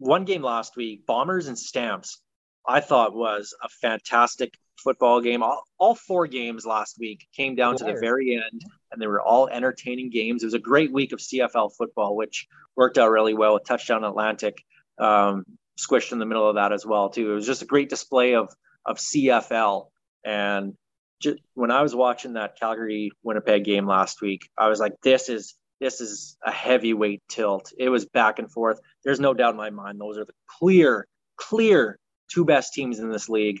[0.00, 2.20] one game last week, Bombers and Stamps,
[2.66, 5.42] I thought was a fantastic football game.
[5.42, 9.20] All, all four games last week came down to the very end, and they were
[9.20, 10.42] all entertaining games.
[10.42, 14.04] It was a great week of CFL football, which worked out really well with Touchdown
[14.04, 14.62] Atlantic
[14.98, 15.44] um,
[15.78, 17.30] squished in the middle of that as well too.
[17.30, 18.52] It was just a great display of
[18.86, 19.88] of CFL.
[20.24, 20.74] And
[21.20, 25.28] just, when I was watching that Calgary Winnipeg game last week, I was like, this
[25.28, 27.72] is this is a heavyweight tilt.
[27.78, 28.80] It was back and forth.
[29.04, 31.06] There's no doubt in my mind those are the clear,
[31.36, 31.98] clear
[32.30, 33.60] two best teams in this league.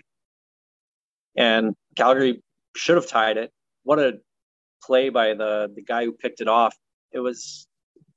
[1.36, 2.42] And Calgary
[2.76, 3.50] should have tied it.
[3.84, 4.18] What a
[4.82, 6.76] play by the the guy who picked it off.
[7.12, 7.66] It was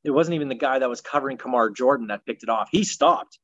[0.04, 2.70] it wasn't even the guy that was covering Kamar Jorden that picked it off.
[2.72, 3.40] He stopped.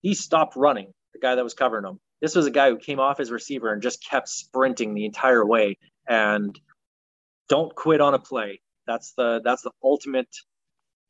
[0.00, 2.00] He stopped running, the guy that was covering him.
[2.20, 5.44] This was a guy who came off his receiver and just kept sprinting the entire
[5.44, 5.76] way.
[6.08, 6.58] And
[7.48, 8.60] don't quit on a play.
[8.88, 10.34] That's the that's the ultimate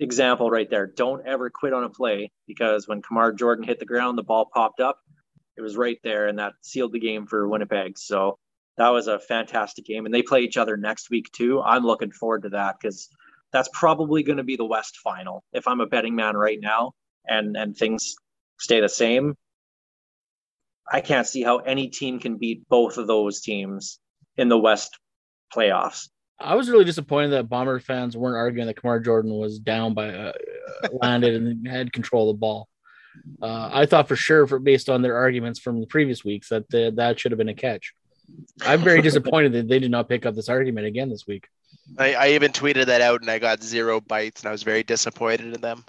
[0.01, 0.87] example right there.
[0.89, 4.51] Don't ever quit on a play because when Kamar Jorden hit the ground, the ball
[4.53, 4.99] popped up.
[5.57, 7.97] It was right there, and that sealed the game for Winnipeg.
[7.97, 8.39] So
[8.79, 11.63] that was a fantastic game, and they play each other next week too.
[11.63, 13.09] I'm looking forward to that because
[13.53, 15.45] that's probably going to be the West final.
[15.53, 16.93] If I'm a betting man right now,
[17.27, 18.17] and and things
[18.59, 19.37] stay the same,
[20.91, 24.01] I can't see how any team can beat both of those teams
[24.37, 24.99] in the West
[25.55, 26.09] playoffs.
[26.41, 30.11] I was really disappointed that Bomber fans weren't arguing that Kamar Jorden was down by
[30.11, 30.33] uh,
[30.93, 32.69] landed and had control of the ball.
[33.43, 36.69] Uh, I thought for sure, for based on their arguments from the previous weeks, that
[36.71, 37.93] the, that should have been a catch.
[38.63, 41.49] I'm very disappointed that they did not pick up this argument again this week.
[41.99, 44.83] I, I even tweeted that out and I got zero bites and I was very
[44.83, 45.85] disappointed in them.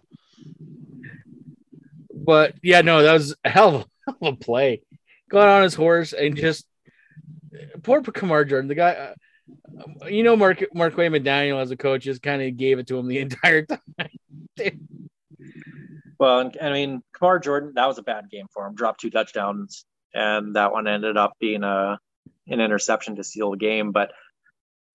[2.13, 3.77] But yeah, no, that was a hell of a,
[4.07, 4.81] hell of a play.
[5.29, 6.65] Got on his horse and just
[7.83, 8.91] poor Kamar Jorden, the guy.
[8.91, 9.13] Uh,
[10.07, 13.07] you know, Mark Markway McDaniel as a coach just kind of gave it to him
[13.07, 13.79] the entire time.
[16.19, 18.75] Well, I mean, Kamar Jorden, that was a bad game for him.
[18.75, 21.97] Dropped two touchdowns, and that one ended up being a
[22.47, 23.91] an interception to seal the game.
[23.91, 24.11] But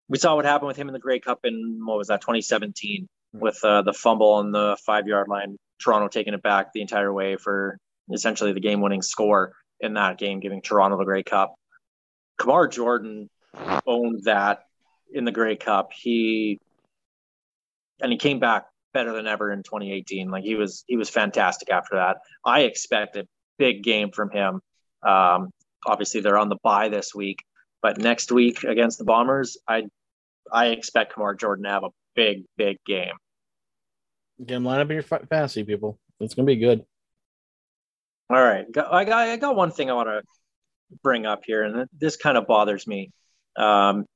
[0.09, 3.09] we saw what happened with him in the Grey Cup in what was that 2017
[3.33, 7.13] with uh, the fumble on the five yard line, Toronto taking it back the entire
[7.13, 7.79] way for
[8.13, 11.55] essentially the game winning score in that game, giving Toronto the Grey Cup.
[12.39, 13.29] Kamar Jorden
[13.87, 14.65] owned that
[15.13, 15.93] in the Grey Cup.
[15.93, 16.61] He
[18.01, 20.31] and he came back better than ever in 2018.
[20.31, 22.19] Like he was he was fantastic after that.
[22.45, 23.27] I expect a
[23.59, 24.61] big game from him.
[25.07, 25.51] Um,
[25.87, 27.45] obviously they're on the bye this week,
[27.83, 29.85] but next week against the Bombers, I
[30.51, 33.15] I expect Kamar Jorden to have a big big game.
[34.45, 35.99] Get him line up in your fantasy, people.
[36.21, 36.85] It's gonna be good.
[38.31, 40.23] All right, I got I got one thing I want to
[41.03, 43.11] bring up here, and this kind of bothers me.
[43.57, 44.07] Um,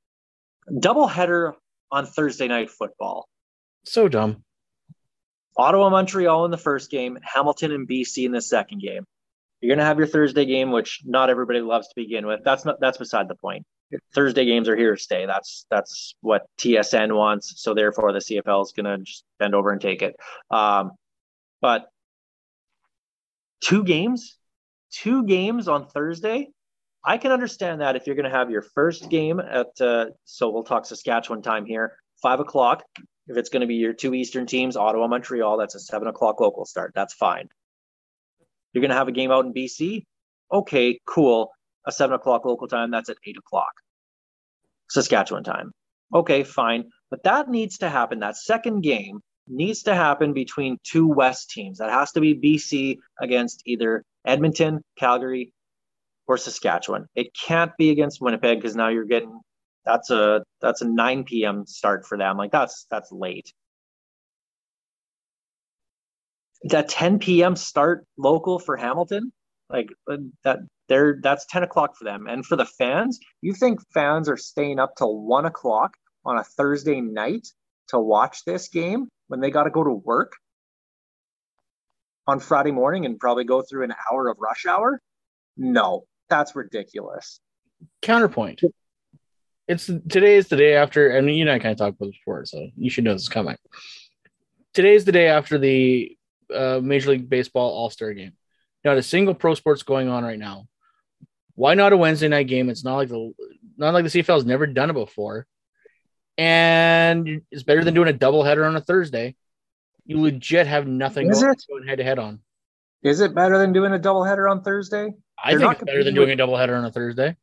[0.70, 1.55] doubleheader
[1.91, 3.28] on Thursday night football.
[3.84, 4.43] So dumb.
[5.57, 9.05] Ottawa, Montreal in the first game, Hamilton and BC in the second game.
[9.61, 12.41] You're gonna have your Thursday game, which not everybody loves to begin with.
[12.45, 13.66] That's not that's beside the point.
[14.14, 15.26] Thursday games are here to stay.
[15.26, 17.55] That's that's what TSN wants.
[17.57, 20.14] So therefore, the CFL is gonna just bend over and take it.
[20.51, 20.93] Um,
[21.61, 21.89] but
[23.61, 24.36] two games,
[24.93, 26.51] two games on Thursday.
[27.05, 30.51] I can understand that if you're going to have your first game at, uh, so
[30.51, 32.83] we'll talk Saskatchewan time here, five o'clock.
[33.29, 36.41] If it's going to be your two Eastern teams, Ottawa, Montreal, that's a seven o'clock
[36.41, 36.93] local start.
[36.95, 37.49] That's fine.
[38.73, 40.05] You're going to have a game out in BC.
[40.53, 41.51] Okay, cool.
[41.87, 43.73] A seven o'clock local time, that's at eight o'clock
[44.91, 45.73] Saskatchewan time.
[46.15, 46.91] Okay, fine.
[47.11, 48.21] But that needs to happen.
[48.21, 51.79] That second game needs to happen between two West teams.
[51.79, 55.53] That has to be BC against either Edmonton, Calgary,
[56.29, 57.07] or Saskatchewan.
[57.16, 59.41] It can't be against Winnipeg because now you're getting
[59.85, 61.66] that's a that's a 9 p.m.
[61.66, 62.37] start for them.
[62.37, 63.53] Like that's that's late.
[66.64, 67.57] That 10 p.m.
[67.57, 69.33] start local for Hamilton,
[69.70, 70.59] like uh, that
[70.89, 72.26] they're that's 10 o'clock for them.
[72.29, 76.45] And for the fans, you think fans are staying up till one o'clock on a
[76.45, 77.49] Thursday night
[77.89, 80.33] to watch this game when they got to go to work
[82.26, 85.01] on Friday morning and probably go through an hour of rush hour?
[85.57, 87.41] No, that's ridiculous.
[88.03, 88.62] Counterpoint.
[89.66, 92.16] It's today is the day after, and you and I kind of talked about this
[92.18, 93.57] before, so you should know this is coming.
[94.72, 96.16] Today is the day after the
[96.55, 98.33] uh, Major League Baseball All Star Game.
[98.85, 100.66] Not a single pro sports going on right now.
[101.55, 102.70] Why not a Wednesday night game?
[102.70, 103.33] It's not like the
[103.76, 105.47] not like the CFL has never done it before,
[106.39, 109.37] and it's better than doing a doubleheader on a Thursday.
[110.07, 111.62] You legit have nothing Is it?
[111.68, 112.41] going head to head on.
[113.03, 115.12] Is it better than doing a doubleheader on Thursday?
[115.43, 117.36] I They're think not it's better than doing a doubleheader on a Thursday.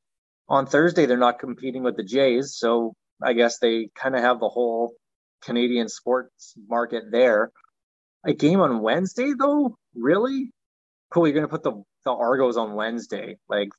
[0.48, 2.94] On Thursday, they're not competing with the Jays, so
[3.24, 4.94] I guess they kind of have the whole
[5.42, 7.52] Canadian sports market there.
[8.26, 10.52] A game on Wednesday, though, really?
[11.12, 11.28] Cool.
[11.28, 13.38] You're going to put the the Argos on Wednesday.
[13.50, 13.70] Like,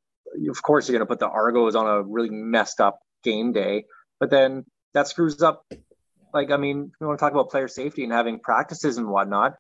[0.51, 3.85] of course, you're going to put the Argos on a really messed up game day,
[4.21, 4.65] but then
[4.95, 5.65] that screws up.
[6.35, 9.55] Like, I mean, we want to talk about player safety and having practices and whatnot.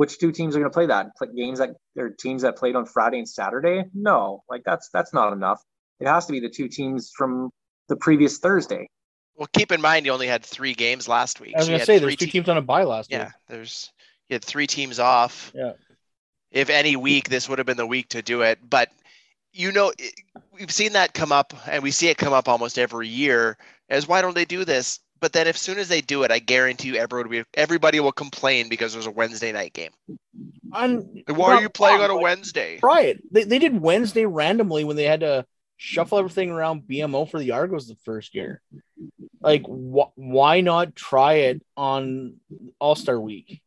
[0.00, 1.14] Which two teams are going to play that?
[1.18, 3.84] Play games that or teams that played on Friday and Saturday?
[3.92, 5.62] No, like that's that's not enough.
[6.00, 7.50] It has to be the two teams from
[7.90, 8.88] the previous Thursday.
[9.36, 11.52] Well, keep in mind you only had three games last week.
[11.54, 13.18] I was gonna say there's two te- teams on a bye last week.
[13.18, 13.32] Yeah, week.
[13.48, 13.92] there's
[14.30, 15.52] you had three teams off.
[15.54, 15.72] Yeah.
[16.50, 18.58] If any week, this would have been the week to do it.
[18.66, 18.90] But
[19.52, 20.14] you know, it-
[20.50, 23.58] we've seen that come up, and we see it come up almost every year.
[23.90, 24.98] As why don't they do this?
[25.20, 28.12] But then, as soon as they do it, I guarantee you, everyone will, everybody will
[28.12, 29.90] complain because there's a Wednesday night game.
[30.72, 32.78] Like, Why are you playing on a Like, Wednesday?
[32.78, 33.22] Try it.
[33.30, 35.44] They, they did Wednesday randomly when they had to
[35.76, 38.62] shuffle everything around BMO for the Argos the first year.
[39.40, 42.36] Like, wh- why not try it on
[42.78, 43.60] All Star Week?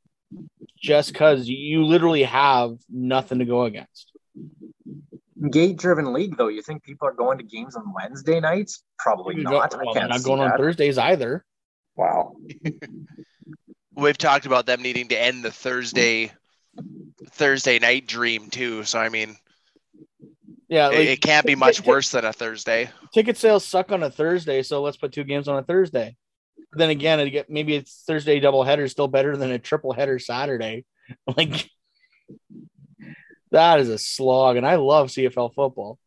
[0.78, 4.12] Just because you literally have nothing to go against.
[5.52, 8.84] Gate driven league, though, you think people are going to games on Wednesday nights?
[8.98, 9.72] Probably You not.
[9.72, 10.58] go- I well, they're can't not see going on.
[10.58, 11.44] Thursdays either.
[11.96, 12.36] Wow.
[13.96, 16.32] We've talked about them needing to end the Thursday
[17.30, 18.84] Thursday night dream too.
[18.84, 19.36] So I mean,
[20.68, 22.89] Yeah, it, like it can't be much worse than a Thursday.
[23.14, 26.16] ticket sales suck on a Thursday, so let's put two games on a Thursday.
[26.72, 29.94] Then again, it get maybe it's Thursday double header is still better than a triple
[29.94, 30.86] header Saturday.
[31.38, 31.70] Like
[33.54, 35.99] that is a slog, and I love CFL football.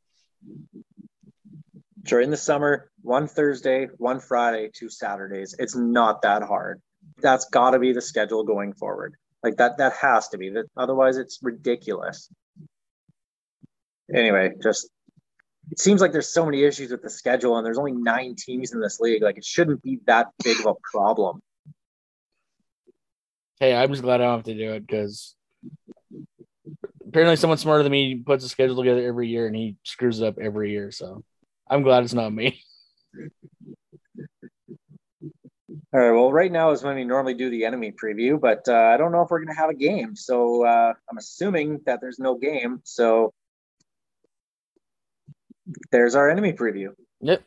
[2.03, 5.55] During the summer, one Thursday, one Friday, two Saturdays.
[5.59, 6.83] It's not that hard.
[7.23, 9.15] That's got to be the schedule going forward.
[9.43, 10.51] Like that, that has to be.
[10.51, 12.29] That otherwise, it's ridiculous.
[14.13, 14.89] Anyway, just
[15.71, 18.73] it seems like there's so many issues with the schedule, and there's only nine teams
[18.73, 19.23] in this league.
[19.23, 21.41] Like it shouldn't be that big of a problem.
[23.59, 25.35] Hey, I'm just glad I don't have to do it because
[27.07, 30.27] apparently someone smarter than me puts a schedule together every year and he screws it
[30.27, 30.91] up every year.
[30.91, 31.25] So
[31.69, 32.61] I'm glad it's not me.
[35.93, 36.11] All right.
[36.11, 39.13] Well, right now is when we normally do the enemy preview, but uh, I don't
[39.13, 40.15] know if we're going to have a game.
[40.17, 42.81] So uh, I'm assuming that there's no game.
[42.85, 43.33] So
[45.91, 46.91] there's our enemy preview.
[47.21, 47.43] Yep.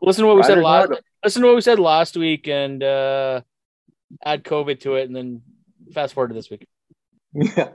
[0.00, 0.92] Listen to what we said last.
[1.24, 3.42] Listen to what we said last week, and uh,
[4.24, 5.42] add COVID to it, and then
[5.94, 6.66] fast forward to this week.
[7.34, 7.70] Yeah.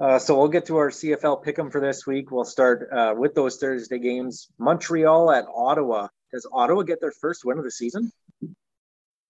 [0.00, 2.30] Uh, so we'll get to our CFL pick'em for this week.
[2.30, 4.48] We'll start uh, with those Thursday games.
[4.58, 6.08] Montreal at Ottawa.
[6.32, 8.10] Does Ottawa get their first win of the season?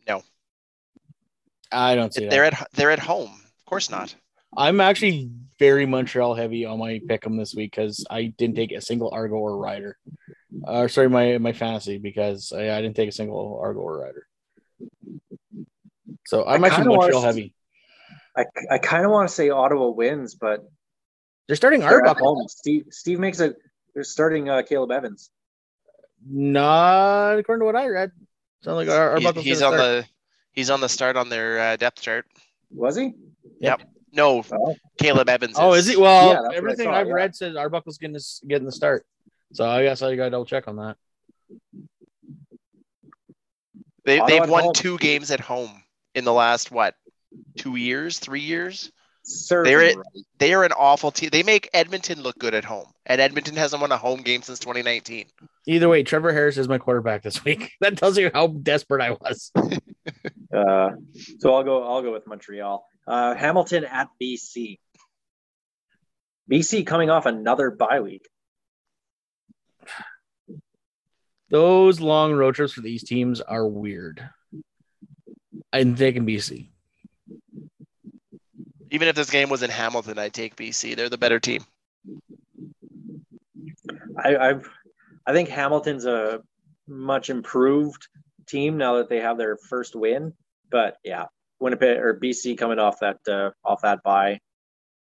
[0.09, 0.23] No,
[1.71, 2.63] I don't see They're that.
[2.63, 3.31] at they're at home.
[3.31, 4.15] Of course not.
[4.57, 8.73] I'm actually very Montreal heavy on my pick 'em this week because I didn't take
[8.73, 9.99] a single Argo or Rider.
[10.67, 14.27] Uh, sorry, my my fantasy because I, I didn't take a single Argo or Rider.
[16.27, 17.55] So I'm I actually Montreal see- heavy.
[18.37, 20.61] I, I kind of want to say Ottawa wins, but
[21.47, 22.37] They're starting they're Arbuckle.
[22.37, 22.49] home.
[22.49, 23.57] Steve Steve makes it.
[23.95, 25.31] They're starting uh, Caleb Evans.
[26.29, 28.11] Not according to what I read.
[28.63, 29.81] Sound like Ar- He's, Arbuckle's he's on start.
[29.81, 30.07] the
[30.53, 32.27] he's on the start on their uh, depth chart.
[32.71, 33.13] Was he?
[33.61, 33.83] Yep.
[34.13, 35.57] No, Oh, Caleb Evans.
[35.59, 35.97] Oh, is he?
[35.97, 37.13] Well, Yeah, that's what I everything saw, I've yeah.
[37.13, 39.05] read says Arbuckle's getting this getting the start.
[39.53, 40.97] So I guess I got to double check on that.
[44.05, 44.73] They Ottawa they've won home.
[44.73, 45.83] two games at home
[46.15, 46.95] in the last what?
[47.57, 48.91] Two years, three years.
[49.23, 49.97] serve They're right.
[50.39, 51.31] They are an awful team.
[51.31, 54.59] They make Edmonton look good at home, and Edmonton hasn't won a home game since
[54.59, 55.27] 2019.
[55.67, 57.73] Either way, Trevor Harris is my quarterback this week.
[57.81, 59.53] That tells you how desperate I was.
[60.55, 60.91] Uh,
[61.41, 61.83] so I'll go.
[61.83, 62.87] I'll go with Montreal.
[63.09, 64.79] Uh, Hamilton at BC.
[66.49, 68.29] BC coming off another bye week.
[71.51, 74.29] Those long road trips for these teams are weird.
[75.73, 76.69] I'm taking BC.
[78.95, 80.95] Even if this game was in Hamilton, I'd take BC.
[80.95, 81.65] They're the better team.
[84.17, 84.71] I, I've,
[85.27, 86.43] I think Hamilton's a
[86.87, 88.07] much improved
[88.47, 90.33] team now that they have their first win.
[90.71, 91.25] But yeah,
[91.59, 94.39] Winnipeg or BC coming off that uh, off that bye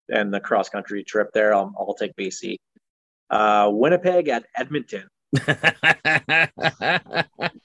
[0.09, 2.59] and the cross country trip there, I'll, I'll take BC.
[3.29, 5.09] Uh, Winnipeg at Edmonton.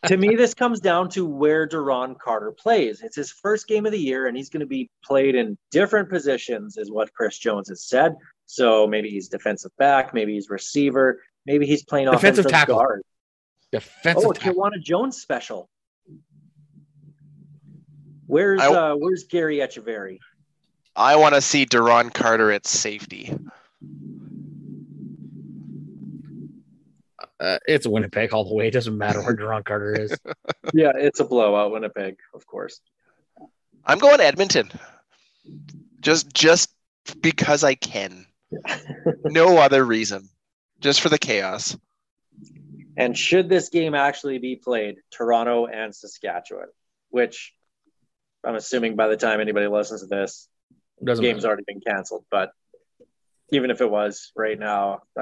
[0.06, 3.02] To me, this comes down to where Duron Carter plays.
[3.02, 6.10] It's his first game of the year, and he's going to be played in different
[6.10, 8.16] positions, is what Chris Jones has said.
[8.46, 12.78] So maybe he's defensive back, maybe he's receiver, maybe he's playing Defensive offensive tackle.
[12.78, 13.04] guard.
[13.72, 14.30] Defensive tackle.
[14.30, 14.64] Oh, tackle.
[14.64, 15.70] Kiwana Jones special.
[18.26, 20.18] Where's I- uh, where's Garry Etcheverry?
[20.96, 23.34] I want to see Duron Carter at safety.
[27.40, 28.68] Uh, it's Winnipeg all the way.
[28.68, 30.16] It doesn't matter where Duron Carter is.
[30.74, 32.80] Yeah, it's a blowout, Winnipeg, of course.
[33.86, 34.70] I'm going Edmonton.
[36.00, 36.70] Just just
[37.22, 38.26] because I can.
[39.26, 40.30] No other reason.
[40.80, 41.76] Just for the chaos.
[42.98, 46.68] And should this game actually be played, Toronto and Saskatchewan,
[47.10, 47.54] which
[48.44, 50.48] I'm assuming by the time anybody listens to this,
[51.04, 51.48] Doesn't game's matter.
[51.48, 52.26] already been canceled.
[52.30, 52.52] But
[53.52, 55.02] even if it was right now,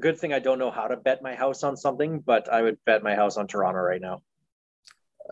[0.00, 2.78] good thing I don't know how to bet my house on something, but I would
[2.84, 4.22] bet my house on Toronto right now.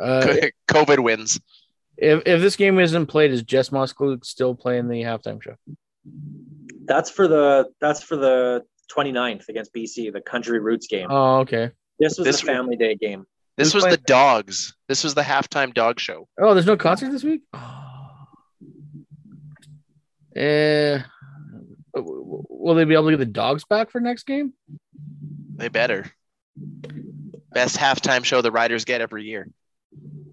[0.00, 0.34] Uh,
[0.68, 1.40] COVID wins.
[1.96, 5.56] if if this game isn't played, is Jess Moskaluke still playing the halftime show?
[6.84, 8.64] That's for the that's for the
[8.96, 11.06] 29th against BC, the Country Roots game.
[11.10, 11.70] Oh, okay.
[11.98, 13.26] this was this- the Family Day game.
[13.56, 14.04] This Who's was the playing?
[14.06, 14.74] dogs.
[14.88, 16.26] This was the halftime dog show.
[16.40, 17.42] Oh, there's no concert this week.
[17.52, 17.76] Oh.
[20.36, 21.00] Eh,
[22.60, 24.52] will they be able to get the dogs back for next game?
[25.56, 26.10] They better.
[27.52, 29.48] Best halftime show the Riders get every year.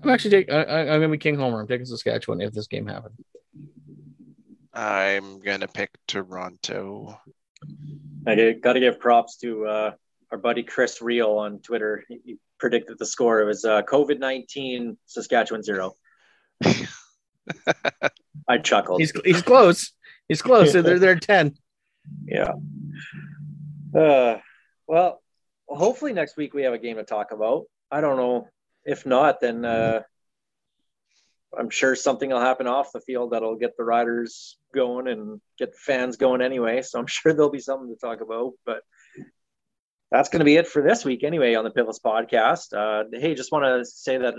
[0.03, 0.53] I'm actually taking.
[0.53, 1.59] I, I- I'm gonna be King Homer.
[1.59, 3.15] I'm taking Saskatchewan if this game happens.
[4.73, 7.19] I'm gonna pick Toronto.
[8.28, 9.91] I got to give props to uh,
[10.32, 12.03] our buddy Chris Reel on Twitter.
[12.07, 13.41] He, he predicted the score.
[13.41, 15.93] It was uh, COVID 19 Saskatchewan zero.
[18.47, 18.99] I chuckled.
[18.99, 19.91] He's he's close.
[20.28, 20.73] He's close.
[20.73, 21.55] They're they're ten.
[22.25, 22.53] Yeah.
[23.95, 24.39] Uh,
[24.87, 25.21] well,
[25.67, 27.65] hopefully next week we have a game to talk about.
[27.91, 28.47] I don't know.
[28.85, 30.01] If not, then uh,
[31.57, 35.71] I'm sure something will happen off the field that'll get the riders going and get
[35.71, 36.81] the fans going anyway.
[36.81, 38.53] So I'm sure there'll be something to talk about.
[38.65, 38.81] But
[40.11, 42.73] that's going to be it for this week anyway on the Piffles podcast.
[42.73, 44.35] Uh, hey, just want to say that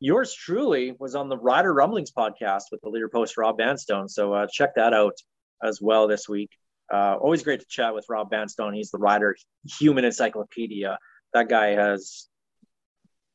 [0.00, 4.08] yours truly was on the Rider Rumblings podcast with the leader post Rob Vanstone.
[4.08, 5.14] So uh, check that out
[5.62, 6.50] as well this week.
[6.92, 8.74] Uh, always great to chat with Rob Vanstone.
[8.74, 9.36] He's the Rider
[9.78, 10.98] human encyclopedia.
[11.34, 12.28] That guy has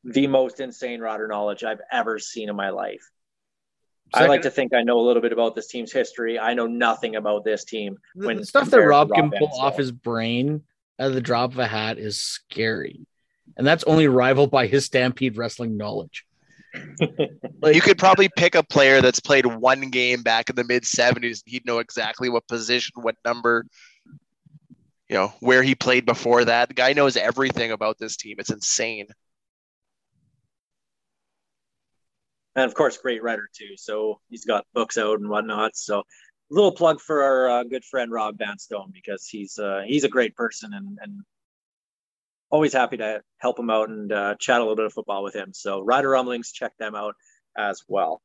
[0.04, 3.04] the most insane rider knowledge I've ever seen in my life.
[4.14, 6.38] I like to think I know a little bit about this team's history.
[6.38, 7.98] I know nothing about this team.
[8.14, 9.66] When the stuff that Rob Rob can pull Vanstone.
[9.66, 10.64] off his brain
[11.00, 13.06] at the drop of a hat is scary.
[13.58, 16.26] and that's only rivaled by his Stampede Wrestling knowledge.
[16.74, 21.42] You could probably pick a player that's played one game back in the mid 70s.
[21.46, 23.66] He'd know exactly what position, what number,
[25.10, 26.70] you know, where he played before that.
[26.70, 28.38] The guy knows everything about this team.
[28.40, 29.08] It's insane.
[32.56, 33.76] and of course, great writer too.
[33.78, 35.76] So he's got books out and whatnot.
[35.76, 36.04] So a
[36.50, 40.36] little plug for our uh, good friend Rob Vanstone because he's uh, he's a great
[40.36, 41.22] person and, and
[42.52, 45.34] always happy to help him out and uh, chat a little bit of football with
[45.34, 45.52] him.
[45.54, 47.16] So Rider Rumblings, check them out
[47.58, 48.22] as well.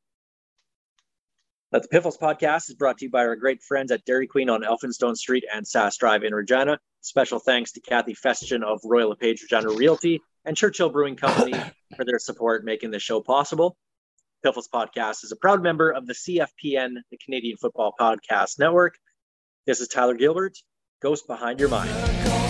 [1.73, 4.49] But the Piffles podcast is brought to you by our great friends at Dairy Queen
[4.51, 6.79] on Elphinstone Street and Sask Drive in Regina.
[7.01, 11.59] Special thanks to Kathy Festian of Royal LePage Regina Realty and Churchill Brewing Company
[11.97, 13.77] for their support making this show possible.
[14.45, 18.95] Piffles Podcast is a proud member of the CFPN, the Canadian Football Podcast Network.
[19.67, 20.57] This is Tyler Gilbert,
[21.03, 22.46] Ghost Behind Your Mind.